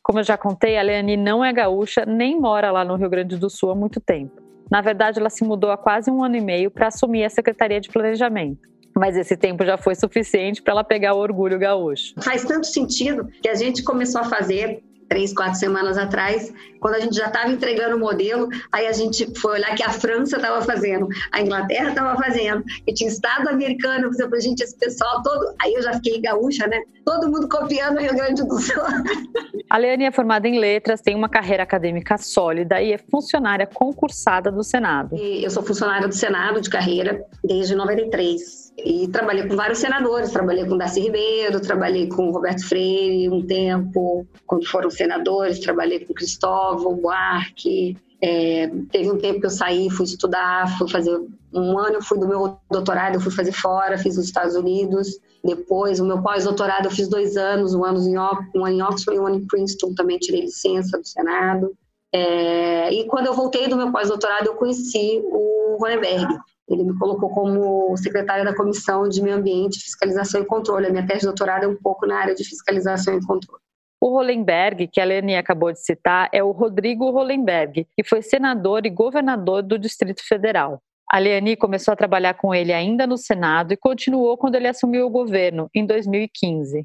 Como 0.03 0.19
eu 0.19 0.25
já 0.25 0.39
contei, 0.39 0.79
a 0.79 0.83
Leane 0.83 1.15
não 1.15 1.45
é 1.45 1.53
gaúcha, 1.53 2.07
nem 2.07 2.41
mora 2.41 2.71
lá 2.73 2.87
no 2.87 2.97
Rio 2.97 3.11
Grande 3.11 3.37
do 3.37 3.51
Sul 3.51 3.73
há 3.73 3.75
muito 3.75 4.01
tempo. 4.01 4.41
Na 4.71 4.81
verdade, 4.81 5.21
ela 5.21 5.29
se 5.29 5.45
mudou 5.45 5.71
há 5.71 5.77
quase 5.77 6.11
um 6.11 6.25
ano 6.25 6.37
e 6.37 6.41
meio 6.41 6.71
para 6.71 6.87
assumir 6.87 7.23
a 7.23 7.29
Secretaria 7.29 7.83
de 7.83 7.91
Planejamento 7.91 8.67
mas 8.99 9.15
esse 9.15 9.37
tempo 9.37 9.63
já 9.63 9.77
foi 9.77 9.95
suficiente 9.95 10.63
para 10.63 10.73
ela 10.73 10.83
pegar 10.83 11.13
o 11.13 11.19
orgulho 11.19 11.59
gaúcho. 11.59 12.15
Faz 12.23 12.45
tanto 12.45 12.67
sentido 12.67 13.29
que 13.43 13.49
a 13.49 13.55
gente 13.55 13.83
começou 13.83 14.23
a 14.23 14.25
fazer 14.25 14.83
três, 15.09 15.33
quatro 15.33 15.59
semanas 15.59 15.97
atrás, 15.99 16.53
quando 16.81 16.95
a 16.95 17.01
gente 17.01 17.17
já 17.17 17.27
estava 17.27 17.51
entregando 17.51 17.97
o 17.97 18.01
modelo, 18.01 18.49
aí 18.73 18.87
a 18.87 18.93
gente 18.93 19.27
foi 19.39 19.55
olhar 19.55 19.75
que 19.75 19.83
a 19.83 19.91
França 19.91 20.37
estava 20.37 20.63
fazendo, 20.63 21.09
a 21.33 21.41
Inglaterra 21.41 21.91
estava 21.91 22.17
fazendo, 22.17 22.63
e 22.87 22.93
tinha 22.93 23.09
Estado 23.09 23.49
americano, 23.49 24.09
por 24.09 24.15
exemplo, 24.15 24.41
gente, 24.41 24.63
esse 24.63 24.77
pessoal 24.77 25.23
todo, 25.23 25.55
aí 25.63 25.75
eu 25.75 25.83
já 25.83 25.93
fiquei 25.95 26.21
gaúcha, 26.21 26.67
né? 26.67 26.83
Todo 27.05 27.31
mundo 27.31 27.49
copiando 27.49 27.97
o 27.97 28.01
Rio 28.01 28.15
Grande 28.15 28.45
do 28.45 28.59
Sul. 28.59 28.83
A 29.69 29.79
Leane 29.79 30.05
é 30.05 30.13
formada 30.13 30.47
em 30.47 30.59
letras, 30.59 31.01
tem 31.01 31.15
uma 31.15 31.29
carreira 31.29 31.63
acadêmica 31.63 32.17
sólida 32.17 32.81
e 32.81 32.93
é 32.93 32.99
funcionária 32.99 33.67
concursada 33.67 34.51
do 34.51 34.63
Senado. 34.63 35.17
E 35.17 35.43
eu 35.43 35.51
sou 35.51 35.63
funcionária 35.63 36.07
do 36.07 36.15
Senado 36.15 36.61
de 36.61 36.71
carreira 36.71 37.25
desde 37.43 37.75
93 37.75 38.66
e 38.79 39.09
trabalhei 39.09 39.49
com 39.49 39.57
vários 39.57 39.79
senadores, 39.79 40.31
trabalhei 40.31 40.67
com 40.67 40.77
Darcy 40.77 41.01
Ribeiro, 41.01 41.61
trabalhei 41.61 42.09
com 42.09 42.31
Roberto 42.31 42.69
Freire 42.69 43.29
um 43.31 43.45
tempo, 43.47 44.27
quando 44.47 44.67
foram 44.67 44.91
senadores, 44.91 45.61
trabalhei 45.61 46.05
com 46.05 46.13
Cristóvão 46.13 46.95
Buarque. 46.95 47.97
É, 48.21 48.71
teve 48.91 49.11
um 49.11 49.19
tempo 49.19 49.41
que 49.41 49.47
eu 49.47 49.51
saí, 49.51 49.91
fui 49.91 50.05
estudar, 50.05 50.77
fui 50.79 50.89
fazer 50.89 51.19
um 51.53 51.79
ano, 51.79 52.03
fui 52.03 52.19
do 52.19 52.29
meu 52.29 52.59
doutorado, 52.71 53.15
eu 53.15 53.21
fui 53.21 53.33
fazer 53.33 53.53
fora, 53.53 53.99
fiz 53.99 54.17
nos 54.17 54.27
Estados 54.27 54.55
Unidos. 54.55 55.19
Depois, 55.45 56.01
o 56.01 56.05
meu 56.05 56.21
pós-doutorado, 56.23 56.87
eu 56.87 56.91
fiz 56.91 57.09
dois 57.09 57.37
anos, 57.37 57.75
um 57.75 57.85
ano 57.85 58.01
em, 58.01 58.19
um 58.19 58.65
ano 58.65 58.77
em 58.77 58.83
Oxford 58.83 59.17
e 59.17 59.21
um 59.21 59.27
ano 59.27 59.37
em 59.37 59.47
Princeton, 59.47 59.95
também 59.95 60.19
tirei 60.19 60.43
licença 60.43 60.99
do 60.99 61.07
Senado. 61.07 61.73
É, 62.13 62.93
e 62.93 63.05
quando 63.07 63.27
eu 63.27 63.35
voltei 63.35 63.69
do 63.69 63.77
meu 63.77 63.93
pós-doutorado, 63.93 64.47
eu 64.47 64.55
conheci 64.55 65.23
o 65.25 65.77
Ronenberg. 65.79 66.27
Ele 66.69 66.83
me 66.83 66.99
colocou 66.99 67.31
como 67.31 67.97
secretária 67.97 68.45
da 68.45 68.55
Comissão 68.55 69.09
de 69.09 69.23
Meio 69.23 69.37
Ambiente, 69.37 69.79
Fiscalização 69.79 70.43
e 70.43 70.47
Controle. 70.47 70.87
A 70.87 70.91
minha 70.91 71.07
tese 71.07 71.21
de 71.21 71.27
doutorado 71.27 71.65
é 71.65 71.69
um 71.69 71.77
pouco 71.77 72.07
na 72.07 72.19
área 72.19 72.35
de 72.35 72.45
fiscalização 72.45 73.17
e 73.17 73.25
controle. 73.25 73.63
O 74.01 74.11
Hollenberg, 74.11 74.89
que 74.89 75.01
a 75.01 75.05
Leni 75.05 75.37
acabou 75.37 75.73
de 75.73 75.81
citar, 75.81 76.29
é 76.33 76.43
o 76.43 76.51
Rodrigo 76.51 77.11
Hollenberg, 77.11 77.87
que 77.97 78.05
foi 78.05 78.21
senador 78.21 78.85
e 78.85 78.91
governador 78.91 79.63
do 79.63 79.79
Distrito 79.79 80.23
Federal. 80.27 80.83
A 81.11 81.19
Leani 81.19 81.57
começou 81.57 81.93
a 81.93 81.97
trabalhar 81.97 82.35
com 82.35 82.55
ele 82.55 82.73
ainda 82.73 83.07
no 83.07 83.17
Senado 83.17 83.73
e 83.73 83.77
continuou 83.77 84.37
quando 84.37 84.57
ele 84.57 84.67
assumiu 84.67 85.07
o 85.07 85.11
governo, 85.11 85.71
em 85.75 85.87
2015. 85.87 86.85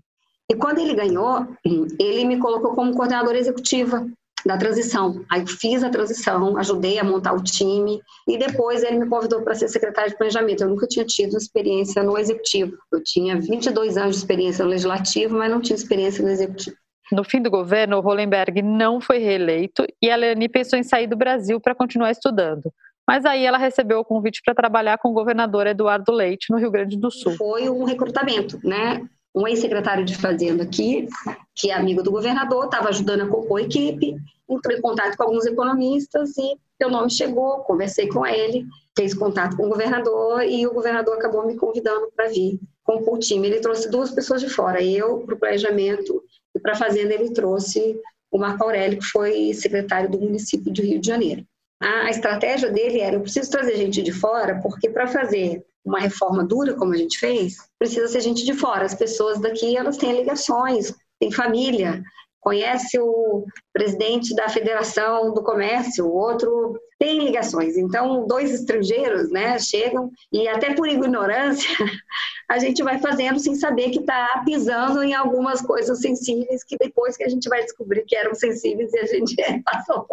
E 0.50 0.56
quando 0.56 0.80
ele 0.80 0.94
ganhou, 0.94 1.48
ele 1.66 2.26
me 2.26 2.38
colocou 2.38 2.76
como 2.76 2.94
coordenadora 2.94 3.38
executiva 3.38 4.06
da 4.46 4.58
transição. 4.58 5.24
Aí 5.30 5.46
fiz 5.48 5.84
a 5.84 5.90
transição, 5.90 6.58
ajudei 6.58 7.00
a 7.00 7.04
montar 7.04 7.34
o 7.34 7.44
time 7.44 8.00
e 8.28 8.38
depois 8.38 8.84
ele 8.84 9.00
me 9.00 9.08
convidou 9.08 9.42
para 9.42 9.56
ser 9.56 9.68
secretário 9.68 10.12
de 10.12 10.18
planejamento. 10.18 10.64
Eu 10.64 10.70
nunca 10.70 10.88
tinha 10.88 11.06
tido 11.06 11.38
experiência 11.38 12.04
no 12.04 12.18
executivo. 12.18 12.78
Eu 12.92 13.04
tinha 13.04 13.40
22 13.40 13.98
anos 13.98 14.16
de 14.16 14.22
experiência 14.22 14.64
no 14.64 14.72
legislativo, 14.72 15.38
mas 15.38 15.52
não 15.52 15.62
tinha 15.62 15.76
experiência 15.76 16.24
no 16.24 16.30
executivo. 16.30 16.76
No 17.12 17.24
fim 17.24 17.42
do 17.42 17.52
governo, 17.52 17.98
o 17.98 18.02
Hollenberg 18.02 18.62
não 18.62 19.02
foi 19.02 19.18
reeleito 19.18 19.86
e 20.02 20.10
a 20.10 20.16
Leoni 20.16 20.48
pensou 20.48 20.80
em 20.80 20.84
sair 20.84 21.08
do 21.08 21.18
Brasil 21.18 21.60
para 21.60 21.76
continuar 21.76 22.12
estudando. 22.12 22.72
Mas 23.08 23.26
aí 23.26 23.46
ela 23.46 23.58
recebeu 23.58 24.00
o 24.00 24.06
convite 24.06 24.42
para 24.46 24.56
trabalhar 24.56 24.98
com 24.98 25.10
o 25.10 25.14
governador 25.14 25.68
Eduardo 25.68 26.12
Leite, 26.12 26.48
no 26.50 26.58
Rio 26.58 26.72
Grande 26.72 26.98
do 26.98 27.12
Sul. 27.12 27.34
Foi 27.34 27.70
um 27.70 27.84
recrutamento, 27.84 28.58
né? 28.64 29.02
Um 29.34 29.48
ex-secretário 29.48 30.04
de 30.04 30.16
Fazenda 30.16 30.64
aqui, 30.64 31.08
que 31.56 31.72
é 31.72 31.74
amigo 31.74 32.04
do 32.04 32.12
governador, 32.12 32.66
estava 32.66 32.90
ajudando 32.90 33.22
a 33.22 33.28
compor 33.28 33.60
a 33.60 33.64
equipe, 33.64 34.16
entrou 34.50 34.78
em 34.78 34.82
contato 34.82 35.16
com 35.16 35.24
alguns 35.24 35.46
economistas 35.46 36.38
e 36.38 36.58
meu 36.80 36.90
nome 36.90 37.10
chegou, 37.10 37.60
conversei 37.60 38.08
com 38.08 38.26
ele, 38.26 38.66
fez 38.98 39.14
contato 39.14 39.56
com 39.56 39.66
o 39.66 39.70
governador 39.70 40.44
e 40.44 40.66
o 40.68 40.74
governador 40.74 41.16
acabou 41.16 41.46
me 41.46 41.56
convidando 41.56 42.12
para 42.16 42.28
vir 42.28 42.60
compor 42.84 43.16
o 43.16 43.20
time. 43.20 43.48
Ele 43.48 43.60
trouxe 43.60 43.90
duas 43.90 44.12
pessoas 44.12 44.42
de 44.42 44.50
fora, 44.50 44.84
eu 44.84 45.20
para 45.20 45.36
o 45.36 45.40
planejamento 45.40 46.24
e 46.56 46.60
para 46.60 46.74
a 46.74 46.76
Fazenda 46.76 47.14
ele 47.14 47.32
trouxe 47.32 48.00
o 48.32 48.38
Marco 48.38 48.64
Aurélio, 48.64 49.00
que 49.00 49.06
foi 49.06 49.54
secretário 49.54 50.10
do 50.10 50.20
município 50.20 50.72
de 50.72 50.82
Rio 50.82 51.00
de 51.00 51.08
Janeiro. 51.08 51.46
A 51.82 52.10
estratégia 52.10 52.70
dele 52.70 53.00
era: 53.00 53.16
eu 53.16 53.22
preciso 53.22 53.50
trazer 53.50 53.76
gente 53.76 54.02
de 54.02 54.12
fora, 54.12 54.60
porque 54.62 54.90
para 54.90 55.08
fazer 55.08 55.66
uma 55.84 56.00
reforma 56.00 56.44
dura 56.44 56.74
como 56.76 56.94
a 56.94 56.98
gente 56.98 57.18
fez, 57.18 57.56
precisa 57.80 58.08
ser 58.08 58.22
gente 58.22 58.46
de 58.46 58.54
fora. 58.54 58.86
As 58.86 58.96
pessoas 58.96 59.40
daqui, 59.40 59.76
elas 59.76 59.98
têm 59.98 60.16
ligações, 60.16 60.94
têm 61.20 61.32
família, 61.32 62.04
conhece 62.42 63.00
o 63.00 63.46
presidente 63.72 64.36
da 64.36 64.50
Federação 64.50 65.34
do 65.34 65.44
Comércio, 65.44 66.06
o 66.06 66.14
outro 66.14 66.80
tem 67.00 67.24
ligações. 67.24 67.78
Então, 67.78 68.26
dois 68.28 68.52
estrangeiros, 68.52 69.32
né, 69.32 69.58
chegam 69.60 70.12
e 70.32 70.48
até 70.48 70.74
por 70.74 70.88
ignorância, 70.88 71.70
a 72.50 72.60
gente 72.60 72.84
vai 72.84 73.00
fazendo 73.00 73.40
sem 73.40 73.56
saber 73.56 73.92
que 73.92 74.00
está 74.00 74.44
pisando 74.46 75.04
em 75.04 75.14
algumas 75.14 75.62
coisas 75.62 76.00
sensíveis 76.00 76.64
que 76.64 76.78
depois 76.78 77.16
que 77.16 77.24
a 77.24 77.30
gente 77.30 77.48
vai 77.48 77.64
descobrir 77.64 78.04
que 78.06 78.16
eram 78.16 78.34
sensíveis 78.34 78.92
e 78.94 79.00
a 79.00 79.06
gente 79.06 79.36
passou. 79.64 80.08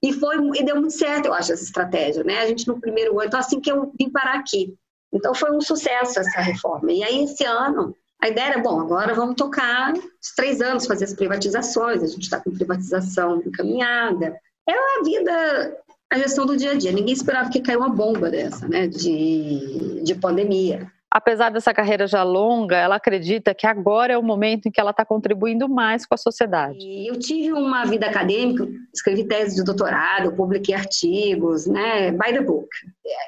E 0.00 0.12
foi 0.12 0.36
e 0.54 0.64
deu 0.64 0.76
muito 0.76 0.94
certo, 0.94 1.26
eu 1.26 1.34
acho, 1.34 1.52
essa 1.52 1.64
estratégia, 1.64 2.22
né? 2.22 2.38
A 2.38 2.46
gente 2.46 2.68
no 2.68 2.80
primeiro 2.80 3.18
ano, 3.18 3.26
então 3.26 3.40
assim 3.40 3.60
que 3.60 3.70
eu 3.70 3.92
vim 3.98 4.10
parar 4.10 4.34
aqui, 4.38 4.74
então 5.12 5.34
foi 5.34 5.50
um 5.50 5.60
sucesso 5.60 6.18
essa 6.20 6.40
reforma. 6.40 6.92
E 6.92 7.02
aí 7.02 7.24
esse 7.24 7.44
ano 7.44 7.94
A 8.20 8.28
ideia 8.28 8.48
era, 8.48 8.58
bom, 8.58 8.80
agora 8.80 9.14
vamos 9.14 9.36
tocar 9.36 9.92
os 9.92 10.34
três 10.34 10.60
anos, 10.60 10.86
fazer 10.86 11.04
as 11.04 11.14
privatizações, 11.14 12.02
a 12.02 12.06
gente 12.06 12.22
está 12.22 12.40
com 12.40 12.50
privatização 12.50 13.40
encaminhada. 13.46 14.36
É 14.68 14.72
a 14.72 15.02
vida, 15.04 15.76
a 16.10 16.18
gestão 16.18 16.44
do 16.44 16.56
dia 16.56 16.72
a 16.72 16.74
dia. 16.74 16.90
Ninguém 16.90 17.14
esperava 17.14 17.48
que 17.48 17.60
caiu 17.60 17.78
uma 17.78 17.88
bomba 17.88 18.28
dessa, 18.28 18.66
né, 18.66 18.88
de, 18.88 20.02
de 20.02 20.14
pandemia 20.16 20.90
apesar 21.18 21.50
dessa 21.50 21.74
carreira 21.74 22.06
já 22.06 22.22
longa, 22.22 22.76
ela 22.76 22.96
acredita 22.96 23.52
que 23.52 23.66
agora 23.66 24.12
é 24.12 24.18
o 24.18 24.22
momento 24.22 24.66
em 24.66 24.70
que 24.70 24.80
ela 24.80 24.92
está 24.92 25.04
contribuindo 25.04 25.68
mais 25.68 26.06
com 26.06 26.14
a 26.14 26.18
sociedade. 26.18 26.78
Eu 27.06 27.18
tive 27.18 27.52
uma 27.52 27.84
vida 27.84 28.06
acadêmica, 28.06 28.66
escrevi 28.94 29.24
tese 29.24 29.56
de 29.56 29.64
doutorado, 29.64 30.34
publiquei 30.34 30.74
artigos, 30.74 31.66
né, 31.66 32.12
by 32.12 32.32
the 32.32 32.40
book. 32.40 32.68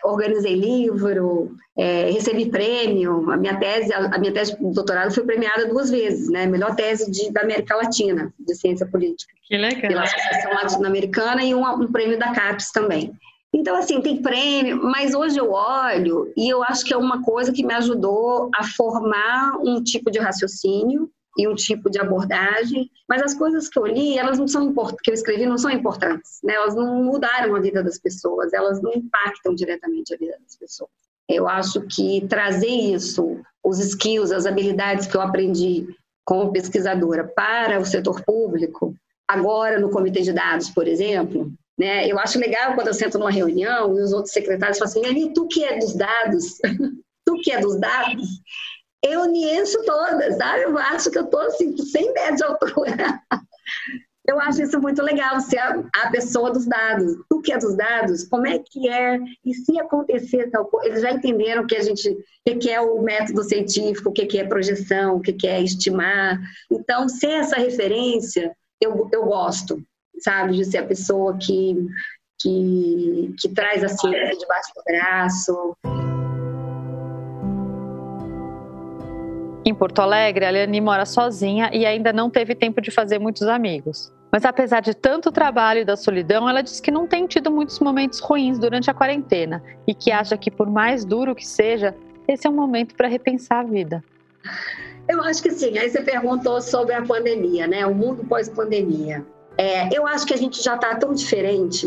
Organizei 0.05 0.55
livro, 0.55 1.53
é, 1.77 2.11
recebi 2.11 2.47
prêmio. 2.51 3.31
A 3.31 3.37
minha 3.37 3.59
tese, 3.59 3.93
a 3.93 4.19
minha 4.19 4.33
tese 4.33 4.57
de 4.57 4.73
doutorado 4.73 5.13
foi 5.13 5.25
premiada 5.25 5.67
duas 5.67 5.91
vezes, 5.91 6.31
né, 6.31 6.47
melhor 6.47 6.75
tese 6.77 7.11
de, 7.11 7.33
da 7.33 7.43
América 7.43 7.77
Latina 7.77 8.33
de 8.39 8.55
ciência 8.55 8.87
política. 8.87 9.33
Que 9.49 9.57
legal. 9.57 9.81
Pela 9.81 10.03
Associação 10.05 10.55
Latino-Americana 10.55 11.43
e 11.43 11.55
um, 11.55 11.67
um 11.67 11.91
prêmio 11.91 12.19
da 12.19 12.33
CAPES 12.33 12.71
também. 12.71 13.13
Então, 13.53 13.77
assim, 13.77 14.01
tem 14.01 14.23
prêmio, 14.23 14.81
mas 14.83 15.13
hoje 15.13 15.39
eu 15.39 15.51
olho 15.51 16.33
e 16.37 16.49
eu 16.49 16.63
acho 16.63 16.85
que 16.85 16.95
é 16.95 16.97
uma 16.97 17.23
coisa 17.23 17.53
que 17.53 17.65
me 17.65 17.75
ajudou 17.75 18.49
a 18.55 18.63
formar 18.63 19.59
um 19.59 19.83
tipo 19.83 20.11
de 20.11 20.21
raciocínio 20.21 21.11
e 21.37 21.49
um 21.49 21.55
tipo 21.55 21.91
de 21.91 21.99
abordagem, 21.99 22.89
mas 23.09 23.23
as 23.23 23.35
coisas 23.35 23.69
que 23.69 23.79
eu 23.79 23.87
li, 23.87 24.17
elas 24.19 24.39
não 24.39 24.47
são 24.47 24.73
que 25.03 25.11
eu 25.11 25.15
escrevi 25.15 25.47
não 25.47 25.59
são 25.59 25.71
importantes, 25.71 26.39
né? 26.45 26.55
Elas 26.55 26.75
não 26.75 27.03
mudaram 27.03 27.55
a 27.57 27.61
vida 27.61 27.83
das 27.83 27.99
pessoas, 27.99 28.53
elas 28.53 28.81
não 28.81 28.93
impactam 28.93 29.55
diretamente 29.55 30.15
a 30.15 30.17
vida 30.17 30.37
das 30.41 30.57
pessoas. 30.57 30.91
Eu 31.29 31.49
acho 31.49 31.83
que 31.83 32.27
trazer 32.29 32.69
isso, 32.69 33.41
os 33.65 33.79
skills, 33.79 34.33
as 34.33 34.47
habilidades 34.47 35.07
que 35.07 35.17
eu 35.17 35.21
aprendi 35.21 35.87
como 36.25 36.53
pesquisadora 36.53 37.25
para 37.25 37.81
o 37.81 37.85
setor 37.85 38.23
público, 38.25 38.95
agora 39.27 39.79
no 39.81 39.91
comitê 39.91 40.23
de 40.23 40.33
dados, 40.33 40.71
por 40.71 40.87
exemplo, 40.87 41.53
né? 41.81 42.07
Eu 42.07 42.19
acho 42.19 42.39
legal 42.39 42.75
quando 42.75 42.89
eu 42.89 42.95
sento 42.95 43.19
numa 43.19 43.31
reunião 43.31 43.97
e 43.97 44.03
os 44.03 44.13
outros 44.13 44.35
secretários 44.35 44.79
falam 44.79 44.93
assim, 44.93 45.07
Ali, 45.07 45.33
tu 45.33 45.49
que 45.49 45.65
é 45.65 45.79
dos 45.79 45.95
dados, 45.95 46.59
tu 47.25 47.41
que 47.43 47.51
é 47.51 47.59
dos 47.59 47.81
dados, 47.81 48.29
eu 49.03 49.31
me 49.33 49.51
encho 49.51 49.83
toda, 49.87 50.31
sabe? 50.33 50.65
Eu 50.65 50.77
acho 50.77 51.11
que 51.11 51.17
eu 51.17 51.25
estou 51.25 51.41
assim, 51.41 51.75
sem 51.79 52.13
média 52.13 52.37
de 52.37 52.45
altura. 52.45 53.23
Eu 54.29 54.39
acho 54.39 54.63
isso 54.63 54.81
muito 54.81 55.03
legal, 55.03 55.41
ser 55.41 55.59
a, 55.59 55.83
a, 56.03 56.11
pessoa 56.11 56.53
dos 56.53 56.65
dados. 56.65 57.17
Tu 57.29 57.41
que 57.41 57.53
é 57.53 57.59
dos 57.59 57.77
dados, 57.77 58.23
como 58.29 58.47
é 58.47 58.61
que 58.61 58.89
é? 58.89 59.19
E 59.45 59.53
se 59.53 59.77
acontecer 59.81 60.49
tal 60.51 60.67
coisa? 60.67 60.87
Eles 60.87 61.03
já 61.03 61.11
entenderam 61.11 61.67
que 61.67 61.75
a 61.75 61.83
gente, 61.83 62.09
o 62.47 62.59
que 62.59 62.71
é 62.71 62.81
o 62.81 63.03
método 63.03 63.43
científico, 63.43 64.11
o 64.11 64.13
que 64.13 64.39
é 64.39 64.47
projeção, 64.47 65.17
o 65.17 65.21
que 65.21 65.49
é 65.49 65.61
estimar. 65.61 66.39
Então, 66.71 67.09
ser 67.09 67.31
essa 67.31 67.57
referência, 67.57 68.55
eu, 68.81 69.09
eu 69.11 69.25
gosto 69.25 69.83
sabe? 70.21 70.57
De 70.57 70.65
ser 70.65 70.79
a 70.79 70.87
pessoa 70.87 71.37
que, 71.37 71.77
que, 72.41 73.35
que 73.39 73.49
traz 73.49 73.83
a 73.85 73.89
ciência 73.89 74.37
debaixo 74.39 74.73
do 74.75 74.83
braço. 74.85 75.77
Em 79.65 79.75
Porto 79.75 80.01
Alegre, 80.01 80.47
a 80.47 80.51
Leane 80.51 80.81
mora 80.81 81.05
sozinha 81.05 81.71
e 81.73 81.85
ainda 81.85 82.13
não 82.13 82.31
teve 82.31 82.55
tempo 82.55 82.81
de 82.81 82.91
fazer 82.91 83.19
muitos 83.19 83.43
amigos. 83.43 84.11
Mas 84.33 84.45
apesar 84.45 84.81
de 84.81 84.95
tanto 84.95 85.33
trabalho 85.33 85.81
e 85.81 85.85
da 85.85 85.97
solidão, 85.97 86.49
ela 86.49 86.63
diz 86.63 86.81
que 86.81 86.91
não 86.91 87.07
tem 87.07 87.27
tido 87.27 87.51
muitos 87.51 87.79
momentos 87.81 88.21
ruins 88.21 88.59
durante 88.59 88.91
a 88.91 88.95
quarentena 88.95 89.63
e 89.87 89.95
que 89.95 90.13
acha 90.13 90.37
que, 90.37 90.51
por 90.51 90.71
mais 90.71 91.05
duro 91.05 91.35
que 91.35 91.47
seja, 91.47 91.95
esse 92.29 92.47
é 92.47 92.51
um 92.51 92.55
momento 92.55 92.95
para 92.95 93.09
repensar 93.09 93.61
a 93.61 93.65
vida. 93.65 94.05
Eu 95.09 95.23
acho 95.23 95.43
que 95.43 95.51
sim. 95.51 95.77
Aí 95.77 95.91
você 95.91 96.01
perguntou 96.01 96.61
sobre 96.63 96.95
a 96.95 97.03
pandemia, 97.03 97.67
né? 97.67 97.85
O 97.85 97.95
mundo 97.95 98.25
pós-pandemia. 98.25 99.27
É, 99.61 99.95
eu 99.95 100.07
acho 100.07 100.27
que 100.27 100.33
a 100.33 100.39
gente 100.39 100.63
já 100.63 100.75
está 100.75 100.95
tão 100.95 101.13
diferente, 101.13 101.87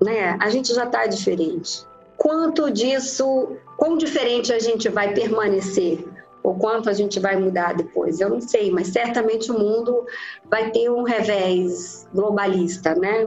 né? 0.00 0.38
A 0.40 0.48
gente 0.48 0.72
já 0.72 0.84
está 0.84 1.06
diferente. 1.06 1.84
Quanto 2.16 2.70
disso, 2.70 3.56
quão 3.76 3.98
diferente 3.98 4.52
a 4.52 4.60
gente 4.60 4.88
vai 4.88 5.12
permanecer? 5.12 6.06
Ou 6.44 6.54
quanto 6.54 6.88
a 6.88 6.92
gente 6.92 7.18
vai 7.18 7.34
mudar 7.34 7.74
depois? 7.74 8.20
Eu 8.20 8.30
não 8.30 8.40
sei, 8.40 8.70
mas 8.70 8.88
certamente 8.88 9.50
o 9.50 9.58
mundo 9.58 10.06
vai 10.48 10.70
ter 10.70 10.88
um 10.88 11.02
revés 11.02 12.06
globalista, 12.14 12.94
né? 12.94 13.26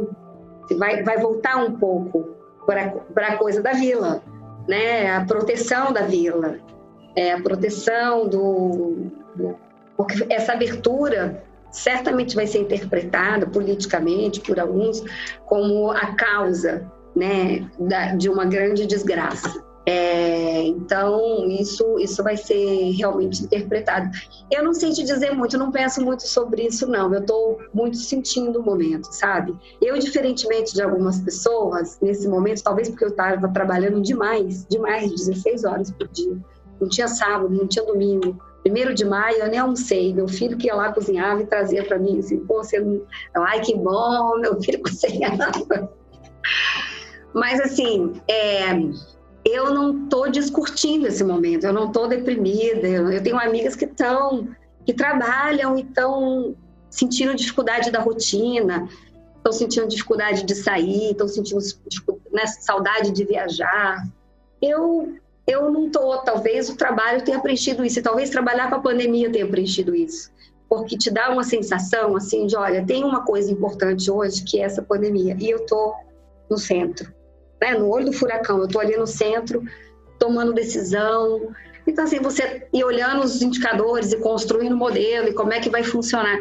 Vai, 0.78 1.04
vai 1.04 1.18
voltar 1.18 1.58
um 1.58 1.78
pouco 1.78 2.38
para 2.66 3.28
a 3.28 3.38
coisa 3.38 3.62
da 3.62 3.74
vila, 3.74 4.24
né? 4.66 5.14
A 5.14 5.26
proteção 5.26 5.92
da 5.92 6.04
vila, 6.04 6.58
é, 7.18 7.34
a 7.34 7.42
proteção 7.42 8.30
do, 8.30 9.12
do 9.36 9.58
essa 10.30 10.54
abertura 10.54 11.44
certamente 11.74 12.36
vai 12.36 12.48
ser 12.48 12.60
interpretada 12.60 13.48
politicamente 13.48 14.40
por 14.40 14.60
alguns 14.60 15.04
como 15.46 15.92
a 15.92 16.14
causa 16.16 16.90
né, 17.16 17.70
da, 17.80 18.16
de 18.16 18.30
uma 18.30 18.46
grande 18.46 18.86
desgraça. 18.86 19.62
É, 19.86 20.64
então, 20.64 21.46
isso, 21.50 22.00
isso 22.00 22.24
vai 22.24 22.38
ser 22.38 22.92
realmente 22.92 23.44
interpretado. 23.44 24.10
Eu 24.50 24.64
não 24.64 24.74
sei 24.74 24.92
te 24.92 25.04
dizer 25.04 25.32
muito, 25.32 25.58
não 25.58 25.72
penso 25.72 26.02
muito 26.02 26.26
sobre 26.26 26.68
isso, 26.68 26.88
não. 26.88 27.14
Eu 27.14 27.20
estou 27.20 27.60
muito 27.74 27.98
sentindo 27.98 28.60
o 28.60 28.64
momento, 28.64 29.12
sabe? 29.12 29.54
Eu, 29.82 29.98
diferentemente 30.00 30.74
de 30.74 30.82
algumas 30.82 31.20
pessoas, 31.20 32.00
nesse 32.02 32.30
momento, 32.30 32.64
talvez 32.64 32.88
porque 32.88 33.04
eu 33.04 33.10
estava 33.10 33.50
trabalhando 33.50 34.02
demais, 34.02 34.66
demais, 34.68 35.12
16 35.12 35.66
horas 35.66 35.92
por 35.92 36.08
dia. 36.08 36.38
Não 36.80 36.88
tinha 36.88 37.08
sábado, 37.08 37.50
não 37.50 37.68
tinha 37.68 37.86
domingo, 37.86 38.38
Primeiro 38.64 38.94
de 38.94 39.04
maio 39.04 39.40
eu 39.40 39.50
nem 39.50 39.60
almocei, 39.60 40.14
meu 40.14 40.28
filho 40.28 40.58
que 40.58 40.68
ia 40.68 40.76
lá 40.76 40.92
cozinhava 40.92 41.42
e 41.42 41.46
trazia 41.46 41.84
para 41.84 42.00
mim 42.00 42.20
assim, 42.20 42.40
pô, 42.46 42.64
você 42.64 42.80
não... 42.80 43.02
ai 43.36 43.60
que 43.60 43.76
bom, 43.76 44.40
meu 44.40 44.60
filho 44.62 44.80
cozinhava. 44.82 45.92
Mas 47.34 47.60
assim, 47.60 48.14
é, 48.28 48.72
eu 49.46 49.74
não 49.74 50.04
estou 50.04 50.30
discutindo 50.30 51.08
esse 51.08 51.24
momento, 51.24 51.66
eu 51.66 51.74
não 51.74 51.88
estou 51.88 52.08
deprimida, 52.08 52.88
eu, 52.88 53.12
eu, 53.12 53.22
tenho 53.22 53.38
amigas 53.38 53.76
que 53.76 53.86
estão, 53.86 54.48
que 54.86 54.94
trabalham 54.94 55.78
e 55.78 55.82
estão 55.82 56.56
sentindo 56.90 57.36
dificuldade 57.36 57.92
da 57.92 58.00
rotina, 58.00 58.88
estão 59.36 59.52
sentindo 59.52 59.88
dificuldade 59.88 60.46
de 60.46 60.56
sair, 60.56 61.12
estão 61.12 61.28
sentindo 61.28 61.60
né, 62.32 62.46
saudade 62.48 63.12
de 63.12 63.26
viajar. 63.26 64.08
Eu 64.62 65.18
eu 65.46 65.70
não 65.70 65.88
estou, 65.88 66.18
talvez 66.20 66.70
o 66.70 66.78
trabalho 66.78 67.24
tenha 67.24 67.40
preenchido 67.40 67.84
isso, 67.84 68.00
e 68.00 68.02
talvez 68.02 68.30
trabalhar 68.30 68.70
com 68.70 68.76
a 68.76 68.80
pandemia 68.80 69.32
tenha 69.32 69.48
preenchido 69.48 69.94
isso, 69.94 70.32
porque 70.70 70.98
te 70.98 71.12
dá 71.12 71.30
uma 71.30 71.44
sensação 71.44 72.16
assim 72.16 72.46
de, 72.46 72.56
olha, 72.56 72.86
tem 72.86 73.04
uma 73.04 73.26
coisa 73.26 73.52
importante 73.52 74.10
hoje 74.10 74.44
que 74.44 74.60
é 74.60 74.64
essa 74.64 74.82
pandemia, 74.82 75.36
e 75.40 75.50
eu 75.50 75.60
estou 75.60 75.94
no 76.50 76.58
centro, 76.58 77.14
né? 77.62 77.74
no 77.74 77.90
olho 77.90 78.06
do 78.06 78.14
furacão, 78.14 78.60
eu 78.60 78.66
estou 78.66 78.82
ali 78.82 78.96
no 78.96 79.08
centro, 79.08 79.62
tomando 80.18 80.54
decisão, 80.54 81.54
então 81.86 82.06
assim, 82.06 82.20
você 82.20 82.66
ir 82.72 82.84
olhando 82.86 83.24
os 83.24 83.42
indicadores 83.42 84.14
e 84.14 84.18
construindo 84.18 84.74
o 84.74 84.78
modelo 84.78 85.28
e 85.28 85.34
como 85.34 85.52
é 85.52 85.60
que 85.60 85.70
vai 85.70 85.84
funcionar, 85.84 86.40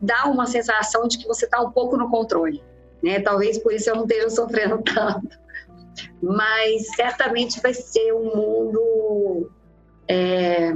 dá 0.00 0.24
uma 0.26 0.46
sensação 0.46 1.06
de 1.06 1.18
que 1.18 1.28
você 1.28 1.44
está 1.44 1.60
um 1.60 1.70
pouco 1.70 1.96
no 1.96 2.10
controle, 2.10 2.60
né? 3.00 3.20
Talvez 3.20 3.58
por 3.58 3.72
isso 3.72 3.88
eu 3.88 3.94
não 3.94 4.02
esteja 4.02 4.28
sofrendo 4.30 4.82
tanto 4.82 5.41
mas 6.22 6.88
certamente 6.94 7.60
vai 7.60 7.74
ser 7.74 8.12
um 8.12 8.34
mundo 8.34 9.50
é, 10.08 10.72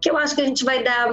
que 0.00 0.10
eu 0.10 0.16
acho 0.16 0.34
que 0.34 0.42
a 0.42 0.46
gente 0.46 0.64
vai 0.64 0.82
dar 0.82 1.08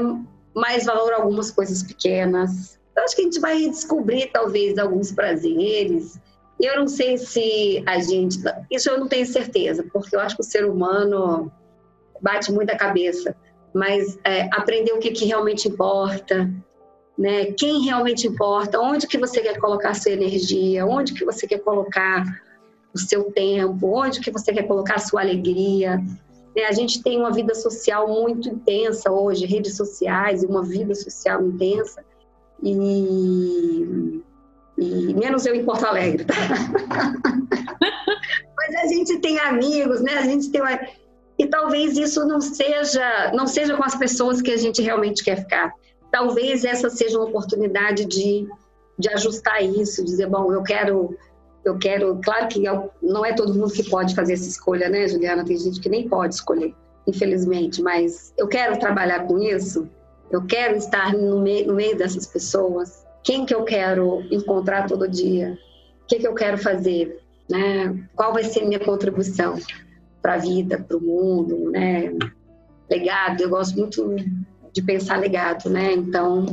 mais 0.55 0.85
valor 0.85 1.13
a 1.13 1.17
algumas 1.17 1.51
coisas 1.51 1.83
pequenas. 1.83 2.79
Eu 2.95 3.03
acho 3.03 3.15
que 3.15 3.21
a 3.21 3.25
gente 3.25 3.39
vai 3.39 3.69
descobrir 3.69 4.31
talvez 4.31 4.77
alguns 4.77 5.11
prazeres. 5.11 6.19
Eu 6.59 6.77
não 6.79 6.87
sei 6.87 7.17
se 7.17 7.83
a 7.85 7.99
gente. 7.99 8.39
Isso 8.71 8.89
eu 8.89 8.99
não 8.99 9.07
tenho 9.07 9.25
certeza, 9.25 9.85
porque 9.93 10.15
eu 10.15 10.19
acho 10.19 10.35
que 10.35 10.41
o 10.41 10.45
ser 10.45 10.65
humano 10.65 11.51
bate 12.21 12.51
muito 12.51 12.71
a 12.71 12.77
cabeça. 12.77 13.35
Mas 13.73 14.17
é, 14.23 14.49
aprender 14.51 14.93
o 14.93 14.99
que, 14.99 15.11
que 15.11 15.25
realmente 15.25 15.67
importa, 15.67 16.49
né? 17.17 17.51
Quem 17.51 17.83
realmente 17.83 18.25
importa, 18.25 18.79
onde 18.79 19.05
que 19.05 19.17
você 19.17 19.41
quer 19.41 19.59
colocar 19.59 19.93
sua 19.93 20.11
energia, 20.11 20.85
onde 20.85 21.13
que 21.13 21.25
você 21.25 21.45
quer 21.45 21.59
colocar 21.59 22.23
o 22.97 22.99
seu 22.99 23.31
tempo, 23.31 23.87
onde 23.87 24.19
que 24.19 24.31
você 24.31 24.51
quer 24.51 24.63
colocar 24.63 24.95
a 24.95 24.99
sua 24.99 25.21
alegria. 25.21 25.97
Né? 26.55 26.63
A 26.67 26.71
gente 26.71 27.01
tem 27.01 27.17
uma 27.17 27.31
vida 27.31 27.55
social 27.55 28.07
muito 28.07 28.49
intensa 28.49 29.11
hoje, 29.11 29.45
redes 29.45 29.77
sociais, 29.77 30.43
uma 30.43 30.63
vida 30.63 30.93
social 30.95 31.45
intensa. 31.45 32.03
E, 32.61 34.21
e 34.77 35.13
menos 35.13 35.45
eu 35.45 35.55
em 35.55 35.63
Porto 35.63 35.85
Alegre, 35.85 36.25
tá? 36.25 36.33
Mas 38.57 38.75
a 38.75 38.87
gente 38.87 39.19
tem 39.19 39.39
amigos, 39.39 40.01
né? 40.01 40.15
A 40.15 40.23
gente 40.23 40.49
tem 40.49 40.61
uma... 40.61 40.79
e 41.37 41.45
talvez 41.45 41.95
isso 41.97 42.25
não 42.25 42.41
seja 42.41 43.31
não 43.33 43.45
seja 43.45 43.77
com 43.77 43.83
as 43.83 43.95
pessoas 43.95 44.41
que 44.41 44.51
a 44.51 44.57
gente 44.57 44.81
realmente 44.81 45.23
quer 45.23 45.37
ficar. 45.37 45.71
Talvez 46.11 46.65
essa 46.65 46.89
seja 46.89 47.19
uma 47.19 47.27
oportunidade 47.27 48.05
de, 48.05 48.47
de 48.97 49.09
ajustar 49.09 49.63
isso, 49.63 50.03
dizer, 50.03 50.27
bom, 50.27 50.51
eu 50.51 50.63
quero 50.63 51.15
eu 51.67 51.77
quero, 51.77 52.19
claro 52.23 52.47
que 52.47 52.63
não 53.01 53.25
é 53.25 53.33
todo 53.33 53.53
mundo 53.53 53.71
que 53.71 53.89
pode 53.89 54.15
fazer 54.15 54.33
essa 54.33 54.47
escolha, 54.47 54.89
né, 54.89 55.07
Juliana? 55.07 55.45
Tem 55.45 55.57
gente 55.57 55.79
que 55.79 55.89
nem 55.89 56.07
pode 56.07 56.35
escolher. 56.35 56.73
infelizmente, 57.05 57.81
mas 57.81 58.33
eu 58.37 58.49
quero 58.49 58.77
trabalhar 58.77 59.25
com 59.27 59.39
isso, 59.39 59.89
eu 60.29 60.45
quero 60.45 60.75
estar 60.75 61.13
no 61.13 61.37
no 61.37 61.73
meio 61.73 61.97
dessas 61.97 62.25
pessoas. 62.25 63.05
Quem 63.23 63.45
que 63.45 63.55
eu 63.55 63.63
quero 63.63 64.23
encontrar 64.29 64.87
todo 64.87 65.07
dia? 65.07 65.57
O 66.03 66.07
que, 66.07 66.19
que 66.19 66.27
eu 66.27 66.33
quero 66.33 66.57
fazer? 66.57 67.21
Né? 67.49 68.07
Qual 68.15 68.33
vai 68.33 68.43
ser 68.43 68.65
minha 68.65 68.79
contribuição 68.79 69.57
para 70.21 70.33
a 70.33 70.37
vida, 70.37 70.77
para 70.79 70.97
o 70.97 71.01
mundo? 71.01 71.71
Né? 71.71 72.13
Legado, 72.89 73.41
eu 73.41 73.49
gosto 73.49 73.77
muito 73.77 74.15
de 74.73 74.81
pensar 74.81 75.17
legado, 75.17 75.69
né? 75.69 75.93
Então, 75.93 76.45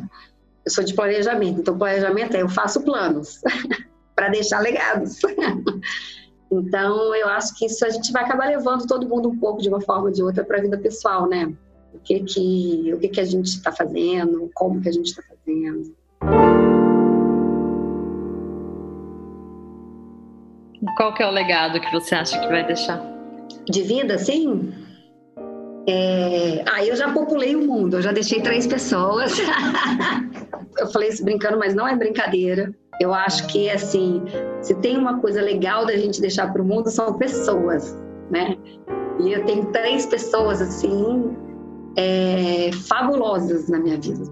eu 0.65 0.71
sou 0.71 0.83
de 0.83 0.95
planejamento. 0.95 1.61
Então, 1.61 1.77
planejamento 1.77 2.37
é 2.37 2.43
eu 2.43 2.49
faço 2.49 2.83
planos 2.83 3.41
para 4.15 4.29
deixar 4.29 4.61
legados. 4.61 5.19
então, 6.51 7.15
eu 7.15 7.29
acho 7.29 7.57
que 7.59 7.67
isso 7.67 7.85
a 7.85 7.91
gente 7.91 8.13
vai 8.13 8.25
acabar 8.25 8.49
levando 8.49 8.87
todo 8.87 9.09
mundo 9.09 9.29
um 9.29 9.39
pouco 9.39 9.61
de 9.61 9.69
uma 9.69 9.81
forma 9.81 10.05
ou 10.05 10.11
de 10.11 10.23
outra 10.23 10.45
para 10.45 10.59
a 10.59 10.63
vida 10.63 10.79
pessoal, 10.79 11.29
né? 11.29 11.53
O 11.93 11.99
que 11.99 12.21
que, 12.21 12.93
o 12.95 12.99
que, 12.99 13.09
que 13.09 13.21
a 13.21 13.25
gente 13.25 13.47
está 13.47 13.71
fazendo, 13.71 14.51
como 14.55 14.81
que 14.81 14.89
a 14.89 14.93
gente 14.93 15.07
está 15.07 15.23
fazendo. 15.23 15.95
Qual 20.97 21.15
que 21.15 21.23
é 21.23 21.27
o 21.27 21.31
legado 21.31 21.81
que 21.81 21.91
você 21.93 22.15
acha 22.15 22.39
que 22.39 22.47
vai 22.49 22.67
deixar? 22.67 23.01
De 23.69 23.83
vida, 23.83 24.19
sim? 24.19 24.73
É... 25.87 26.65
Ah, 26.67 26.85
eu 26.85 26.97
já 26.97 27.13
populei 27.13 27.55
o 27.55 27.67
mundo, 27.67 27.97
eu 27.97 28.03
já 28.03 28.13
deixei 28.13 28.41
três 28.41 28.67
pessoas. 28.67 29.37
eu 30.79 30.87
falei 30.89 31.09
isso 31.09 31.25
brincando, 31.25 31.59
mas 31.59 31.75
não 31.75 31.87
é 31.87 31.97
brincadeira. 31.97 32.75
Eu 33.01 33.13
acho 33.13 33.47
que, 33.49 33.69
assim, 33.71 34.23
se 34.63 34.75
tem 34.77 34.97
uma 34.97 35.21
coisa 35.21 35.41
legal 35.41 35.85
da 35.85 35.97
gente 35.97 36.21
deixar 36.21 36.53
para 36.53 36.63
o 36.63 36.65
mundo, 36.65 36.89
são 36.91 37.15
pessoas, 37.15 37.99
né? 38.31 38.57
E 39.21 39.33
eu 39.33 39.45
tenho 39.45 39.67
três 39.67 40.07
pessoas, 40.07 40.61
assim, 40.61 41.37
é, 41.97 42.71
fabulosas 42.87 43.69
na 43.69 43.79
minha 43.79 44.01
vida. 44.01 44.25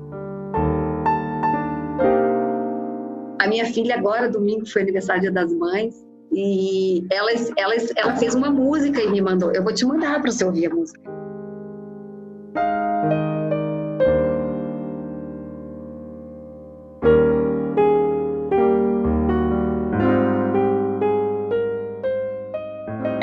A 3.41 3.49
minha 3.49 3.67
filha 3.67 3.97
agora, 3.97 4.29
domingo, 4.29 4.65
foi 4.67 4.83
aniversário 4.83 5.23
Dia 5.23 5.33
das 5.33 5.53
Mães, 5.53 6.05
e 6.33 7.05
ela, 7.11 7.31
ela, 7.59 7.75
ela 7.97 8.17
fez 8.17 8.35
uma 8.35 8.51
música 8.51 9.03
e 9.03 9.11
me 9.11 9.21
mandou. 9.21 9.53
Eu 9.53 9.63
vou 9.63 9.75
te 9.75 9.85
mandar 9.85 10.21
para 10.23 10.31
você 10.31 10.45
ouvir 10.45 10.67
a 10.67 10.71
música. 10.75 11.22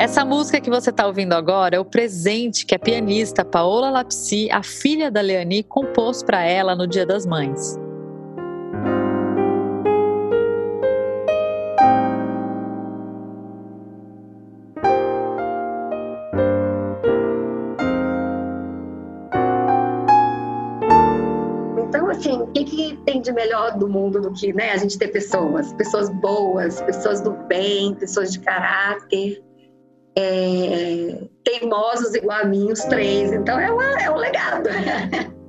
Essa 0.00 0.24
música 0.24 0.62
que 0.62 0.70
você 0.70 0.88
está 0.88 1.06
ouvindo 1.06 1.34
agora 1.34 1.76
é 1.76 1.78
o 1.78 1.84
presente 1.84 2.64
que 2.64 2.74
a 2.74 2.78
pianista 2.78 3.44
Paola 3.44 3.90
Lapsi, 3.90 4.50
a 4.50 4.62
filha 4.62 5.10
da 5.10 5.20
Leani, 5.20 5.62
compôs 5.62 6.22
para 6.22 6.42
ela 6.42 6.74
no 6.74 6.86
Dia 6.86 7.04
das 7.04 7.26
Mães. 7.26 7.78
assim, 22.10 22.40
o 22.40 22.46
que, 22.48 22.64
que 22.64 22.96
tem 23.04 23.20
de 23.20 23.32
melhor 23.32 23.78
do 23.78 23.88
mundo 23.88 24.20
do 24.20 24.32
que 24.32 24.52
né, 24.52 24.72
a 24.72 24.76
gente 24.76 24.98
ter 24.98 25.08
pessoas, 25.08 25.72
pessoas 25.74 26.08
boas, 26.08 26.80
pessoas 26.82 27.20
do 27.20 27.32
bem, 27.46 27.94
pessoas 27.94 28.32
de 28.32 28.40
caráter, 28.40 29.42
é, 30.20 31.18
teimosos 31.44 32.14
igual 32.14 32.40
a 32.40 32.44
mim, 32.44 32.70
os 32.70 32.80
três. 32.84 33.32
Então 33.32 33.58
é, 33.58 33.70
uma, 33.70 34.00
é 34.00 34.10
um 34.10 34.16
legado. 34.16 34.68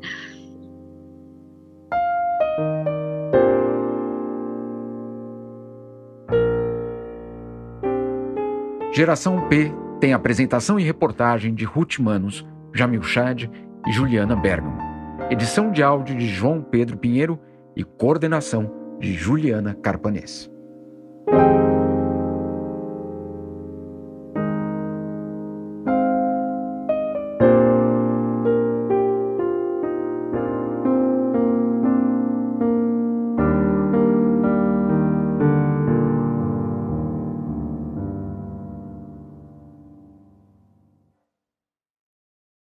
Geração 8.94 9.48
P 9.48 9.72
tem 10.00 10.14
apresentação 10.14 10.80
e 10.80 10.84
reportagem 10.84 11.54
de 11.54 11.64
Ruth 11.64 11.98
Manos, 12.00 12.46
Jamil 12.74 13.02
Chad 13.04 13.44
e 13.88 13.92
Juliana 13.92 14.36
Bergamo 14.36 14.92
edição 15.32 15.72
de 15.72 15.82
áudio 15.82 16.18
de 16.18 16.28
João 16.28 16.62
Pedro 16.62 16.98
Pinheiro 16.98 17.40
e 17.74 17.86
coordenação 17.86 18.70
de 19.00 19.14
Juliana 19.14 19.74
Carpanês. 19.74 20.52